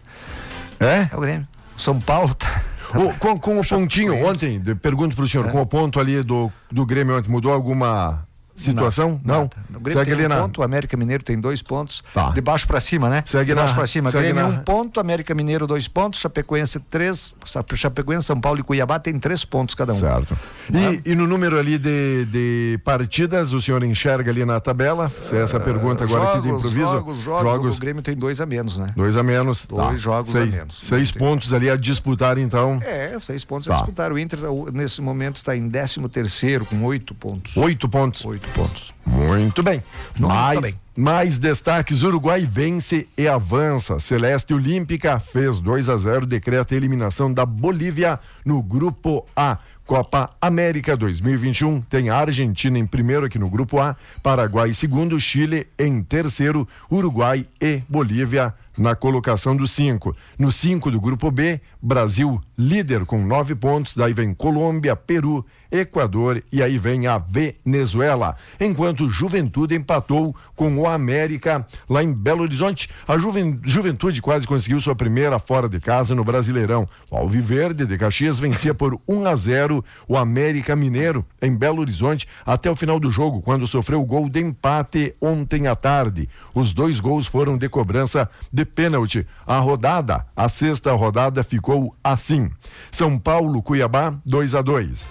É? 0.80 1.10
É 1.12 1.16
o 1.16 1.20
Grêmio. 1.22 1.48
São 1.78 2.00
Paulo 2.00 2.34
tá. 2.34 2.62
O- 2.94 3.12
com, 3.18 3.40
com 3.40 3.60
o 3.60 3.66
pontinho 3.68 4.24
ontem, 4.24 4.62
pergunto 4.76 5.16
pro 5.16 5.28
senhor, 5.28 5.48
É. 5.48 5.52
com 5.52 5.60
o 5.62 5.66
ponto 5.66 6.00
ali 6.00 6.22
do, 6.22 6.52
do 6.72 6.86
Grêmio 6.86 7.18
ontem, 7.18 7.28
mudou 7.32 7.52
alguma 7.52 8.24
situação? 8.56 9.20
Não. 9.26 9.42
Nada. 9.44 9.63
O 9.78 9.80
Grêmio 9.82 10.04
Segue 10.04 10.16
tem 10.16 10.26
um 10.26 10.30
na. 10.30 10.42
ponto, 10.42 10.62
o 10.62 10.64
América 10.64 10.96
Mineiro 10.98 11.24
tem 11.24 11.40
dois 11.40 11.62
pontos. 11.62 12.04
Tá. 12.14 12.30
De 12.30 12.42
baixo 12.42 12.68
para 12.68 12.80
cima, 12.80 13.10
né? 13.10 13.24
Segue 13.26 13.46
de 13.46 13.56
baixo 13.56 13.74
na- 13.74 13.78
para 13.78 13.88
cima. 13.88 14.12
segue 14.12 14.24
Grêmio 14.32 14.44
na- 14.44 14.50
um 14.60 14.64
ponto, 14.64 15.00
América 15.00 15.34
Mineiro 15.34 15.66
dois 15.68 15.88
pontos, 15.88 16.20
Chapecoense 16.20 16.80
três, 16.80 17.36
Chape- 17.46 17.76
Chapecoense, 17.76 18.26
São 18.28 18.40
Paulo 18.40 18.60
e 18.60 18.64
Cuiabá 18.64 19.00
tem 19.00 19.18
três 19.20 19.44
pontos 19.46 19.76
cada 19.76 19.94
um. 19.94 20.00
Certo. 20.00 20.38
E, 20.74 21.12
e 21.12 21.16
no 21.16 21.28
número 21.28 21.58
ali 21.60 21.78
de, 21.78 22.26
de 22.26 22.80
partidas, 22.84 23.54
o 23.54 23.62
senhor 23.62 23.84
enxerga 23.84 24.32
ali 24.32 24.46
na 24.46 24.60
tabela? 24.60 25.10
Se 25.20 25.36
é 25.36 25.42
essa 25.42 25.60
pergunta 25.60 26.04
agora 26.04 26.24
aqui 26.32 26.42
de 26.42 26.48
jogos, 26.48 26.60
improviso. 26.66 26.92
Jogos, 26.92 27.18
jogos, 27.20 27.78
O 27.78 27.80
Grêmio 27.82 28.02
tem 28.02 28.16
dois 28.16 28.40
a 28.42 28.46
menos, 28.46 28.78
né? 28.78 28.94
Dois 28.96 29.16
a 29.18 29.24
menos. 29.24 29.66
Dois 29.66 29.88
Tá. 29.88 29.96
jogos 29.98 30.30
a 30.36 30.40
seis, 30.40 30.54
menos. 30.54 30.78
Seis 30.82 31.12
Tem- 31.12 31.20
pontos 31.20 31.54
ali 31.54 31.70
a 31.70 31.76
disputar, 31.76 32.38
então. 32.38 32.80
É, 32.82 33.18
seis 33.20 33.44
pontos 33.44 33.68
Tá. 33.68 33.74
a 33.74 33.76
disputar. 33.78 34.12
O 34.12 34.18
Inter, 34.20 34.40
nesse 34.72 35.02
momento, 35.02 35.38
está 35.38 35.56
em 35.56 35.70
13 35.70 36.08
terceiro 36.10 36.66
com 36.66 36.84
oito 36.84 37.14
pontos. 37.14 37.56
Oito 37.58 37.88
pontos. 37.90 38.24
Oito 38.26 38.48
pontos. 38.50 38.94
Muito 39.14 39.62
bem. 39.62 39.84
Muito 40.18 40.28
mais, 40.28 40.60
bem. 40.60 40.74
mais 40.96 41.38
destaques: 41.38 42.04
Uruguai 42.04 42.48
vence 42.50 43.08
e 43.18 43.28
avança. 43.28 44.00
Celeste 44.00 44.54
Olímpica 44.54 45.20
fez 45.20 45.60
2 45.60 45.90
a 45.90 45.98
0, 45.98 46.26
decreta 46.26 46.74
a 46.74 46.78
eliminação 46.78 47.32
da 47.32 47.46
Bolívia 47.46 48.20
no 48.46 48.62
grupo 48.62 49.26
A. 49.36 49.58
Copa 49.86 50.30
América 50.42 50.96
2021 50.96 51.82
tem 51.82 52.10
a 52.10 52.16
Argentina 52.16 52.80
em 52.80 52.86
primeiro 52.86 53.26
aqui 53.26 53.38
no 53.38 53.50
grupo 53.50 53.82
A, 53.82 53.98
Paraguai 54.22 54.70
em 54.70 54.74
segundo, 54.74 55.20
Chile 55.20 55.68
em 55.78 56.02
terceiro, 56.02 56.66
Uruguai 56.90 57.46
e 57.60 57.84
Bolívia 57.90 58.54
na 58.78 58.96
colocação 58.96 59.56
do 59.56 59.68
cinco. 59.68 60.16
No 60.38 60.52
cinco 60.52 60.90
do 60.90 61.00
grupo 61.00 61.30
B, 61.32 61.60
Brasil 61.82 62.40
líder 62.58 63.06
com 63.06 63.26
nove 63.26 63.56
pontos, 63.56 63.96
daí 63.96 64.14
vem 64.14 64.34
Colômbia, 64.34 64.96
Peru, 64.96 65.46
Equador 65.72 66.44
e 66.52 66.62
aí 66.62 66.78
vem 66.78 67.08
a 67.08 67.18
Venezuela. 67.18 68.36
Enquanto 68.60 69.10
Juventude 69.10 69.76
empatou 69.76 70.36
com 70.56 70.76
o 70.78 70.88
América 70.88 71.66
lá 71.90 72.04
em 72.04 72.14
Belo 72.14 72.42
Horizonte. 72.44 72.90
A 73.08 73.18
Juven- 73.18 73.60
Juventude 73.64 74.22
quase 74.22 74.48
conseguiu 74.48 74.80
sua 74.80 74.96
primeira 74.96 75.40
fora 75.40 75.68
de 75.68 75.80
casa 75.80 76.14
no 76.14 76.24
Brasileirão. 76.24 76.88
O 77.12 77.16
Alviverde 77.18 77.86
de 77.86 77.98
Caxias 77.98 78.38
vencia 78.40 78.74
por 78.74 79.00
1 79.08 79.26
a 79.26 79.36
0 79.36 79.84
o 80.08 80.18
América 80.18 80.76
Mineiro 80.76 81.26
em 81.42 81.56
Belo 81.56 81.82
Horizonte 81.82 82.28
até 82.46 82.70
o 82.70 82.76
final 82.76 83.00
do 83.00 83.10
jogo, 83.12 83.42
quando 83.42 83.66
sofreu 83.68 84.02
o 84.02 84.06
gol 84.06 84.30
de 84.30 84.40
empate 84.42 85.16
ontem 85.22 85.68
à 85.68 85.76
tarde. 85.76 86.30
Os 86.54 86.74
dois 86.74 87.00
gols 87.00 87.26
foram 87.26 87.58
de 87.58 87.68
cobrança 87.70 88.30
de 88.52 88.63
pênalti. 88.66 89.26
A 89.46 89.60
rodada, 89.60 90.26
a 90.36 90.48
sexta 90.50 90.94
rodada 90.94 91.44
ficou 91.44 91.96
assim: 92.04 92.50
São 92.92 93.18
Paulo, 93.18 93.62
Cuiabá, 93.62 94.14
2 94.26 94.56
a 94.56 94.62
2. 94.62 95.10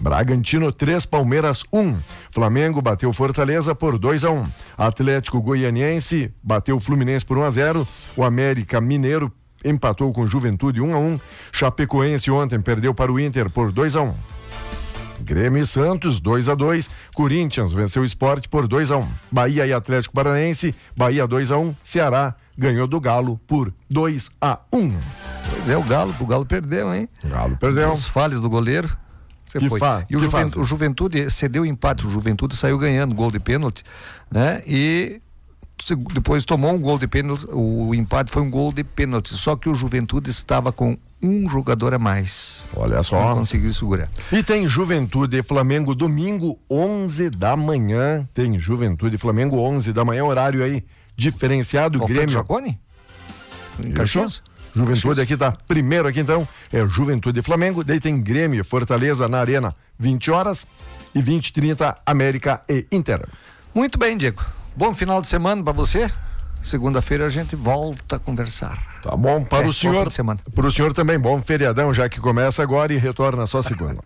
Bragantino 0.00 0.72
3, 0.72 1.06
Palmeiras 1.06 1.62
1. 1.72 1.96
Flamengo 2.32 2.82
bateu 2.82 3.12
Fortaleza 3.12 3.72
por 3.72 3.98
2 3.98 4.24
a 4.24 4.30
1. 4.30 4.46
Atlético 4.76 5.40
Goianiense 5.40 6.34
bateu 6.42 6.80
Fluminense 6.80 7.24
por 7.24 7.38
1 7.38 7.44
a 7.44 7.50
0. 7.50 7.88
O 8.16 8.24
América 8.24 8.80
Mineiro 8.80 9.30
empatou 9.64 10.12
com 10.12 10.26
Juventude 10.26 10.80
1 10.80 10.94
a 10.94 10.98
1. 10.98 11.20
Chapecoense 11.52 12.32
ontem 12.32 12.60
perdeu 12.60 12.92
para 12.92 13.12
o 13.12 13.20
Inter 13.20 13.48
por 13.48 13.70
2 13.70 13.94
a 13.94 14.02
1. 14.02 14.41
Grêmio 15.22 15.62
e 15.62 15.66
Santos 15.66 16.20
2 16.20 16.48
a 16.48 16.54
2. 16.54 16.90
Corinthians 17.14 17.72
venceu 17.72 18.02
o 18.02 18.04
Esporte 18.04 18.48
por 18.48 18.66
2 18.66 18.90
a 18.90 18.96
1. 18.98 19.08
Bahia 19.30 19.66
e 19.66 19.72
Atlético 19.72 20.14
Paranaense, 20.14 20.74
Bahia 20.96 21.26
2 21.26 21.50
a 21.52 21.58
1. 21.58 21.74
Ceará 21.82 22.34
ganhou 22.58 22.86
do 22.86 23.00
Galo 23.00 23.38
por 23.46 23.72
2 23.90 24.30
a 24.40 24.58
1. 24.72 24.92
Pois 25.50 25.68
é, 25.68 25.76
o 25.76 25.82
Galo, 25.82 26.14
o 26.20 26.26
Galo 26.26 26.44
perdeu, 26.46 26.94
hein? 26.94 27.08
Galo 27.24 27.56
perdeu. 27.56 27.90
Os 27.90 28.06
falhas 28.06 28.40
do 28.40 28.50
goleiro. 28.50 28.88
Você 29.44 29.58
Que 29.58 29.68
foi. 29.68 29.78
fa- 29.80 30.06
e 30.08 30.16
o, 30.16 30.18
que 30.18 30.24
Juven- 30.24 30.42
fase? 30.44 30.58
o 30.58 30.64
Juventude 30.64 31.30
cedeu 31.30 31.62
o 31.62 31.66
empate, 31.66 32.06
o 32.06 32.10
Juventude 32.10 32.56
saiu 32.56 32.78
ganhando 32.78 33.14
gol 33.14 33.30
de 33.30 33.38
pênalti, 33.38 33.82
né? 34.30 34.62
E 34.66 35.20
depois 36.14 36.44
tomou 36.44 36.72
um 36.72 36.78
gol 36.78 36.98
de 36.98 37.06
pênalti, 37.06 37.46
o 37.50 37.94
empate 37.94 38.30
foi 38.30 38.42
um 38.42 38.50
gol 38.50 38.72
de 38.72 38.84
pênalti, 38.84 39.34
só 39.34 39.56
que 39.56 39.68
o 39.68 39.74
Juventude 39.74 40.30
estava 40.30 40.72
com 40.72 40.96
um 41.22 41.48
jogador 41.48 41.94
a 41.94 41.98
mais. 41.98 42.68
Olha 42.74 42.96
Não 42.96 43.02
só. 43.02 43.34
conseguiu 43.34 43.72
segurar. 43.72 44.08
E 44.32 44.42
tem 44.42 44.66
Juventude 44.68 45.38
e 45.38 45.42
Flamengo 45.42 45.94
domingo, 45.94 46.58
11 46.68 47.30
da 47.30 47.56
manhã. 47.56 48.28
Tem 48.34 48.58
Juventude 48.58 49.14
e 49.14 49.18
Flamengo, 49.18 49.58
11 49.58 49.92
da 49.92 50.04
manhã, 50.04 50.24
horário 50.24 50.64
aí 50.64 50.84
diferenciado. 51.16 52.00
Alfredo 52.02 52.44
Grêmio. 52.44 52.78
Em. 53.84 53.92
Caxias? 53.92 54.42
Juventude 54.74 55.20
aqui 55.20 55.36
tá 55.36 55.52
primeiro 55.68 56.08
aqui 56.08 56.20
então, 56.20 56.48
é 56.72 56.86
Juventude 56.88 57.40
e 57.40 57.42
Flamengo, 57.42 57.84
daí 57.84 58.00
tem 58.00 58.22
Grêmio 58.22 58.64
Fortaleza 58.64 59.28
na 59.28 59.38
Arena, 59.38 59.74
20 59.98 60.30
horas 60.30 60.66
e 61.14 61.20
20 61.20 61.48
e 61.48 61.52
30 61.52 61.98
América 62.06 62.62
e 62.68 62.86
Inter. 62.90 63.28
Muito 63.74 63.98
bem, 63.98 64.16
Diego. 64.16 64.42
Bom 64.76 64.94
final 64.94 65.20
de 65.20 65.28
semana 65.28 65.62
para 65.62 65.72
você. 65.72 66.10
Segunda-feira 66.62 67.26
a 67.26 67.28
gente 67.28 67.56
volta 67.56 68.16
a 68.16 68.18
conversar. 68.18 68.78
Tá 69.02 69.16
bom, 69.16 69.44
para 69.44 69.64
É, 69.64 69.68
o 69.68 69.72
senhor. 69.72 70.06
Para 70.54 70.66
o 70.66 70.70
senhor 70.70 70.92
também, 70.92 71.18
bom 71.18 71.42
feriadão, 71.42 71.92
já 71.92 72.08
que 72.08 72.20
começa 72.20 72.62
agora 72.62 72.92
e 72.92 72.96
retorna 72.96 73.46
só 73.46 73.62
segunda. 73.62 74.02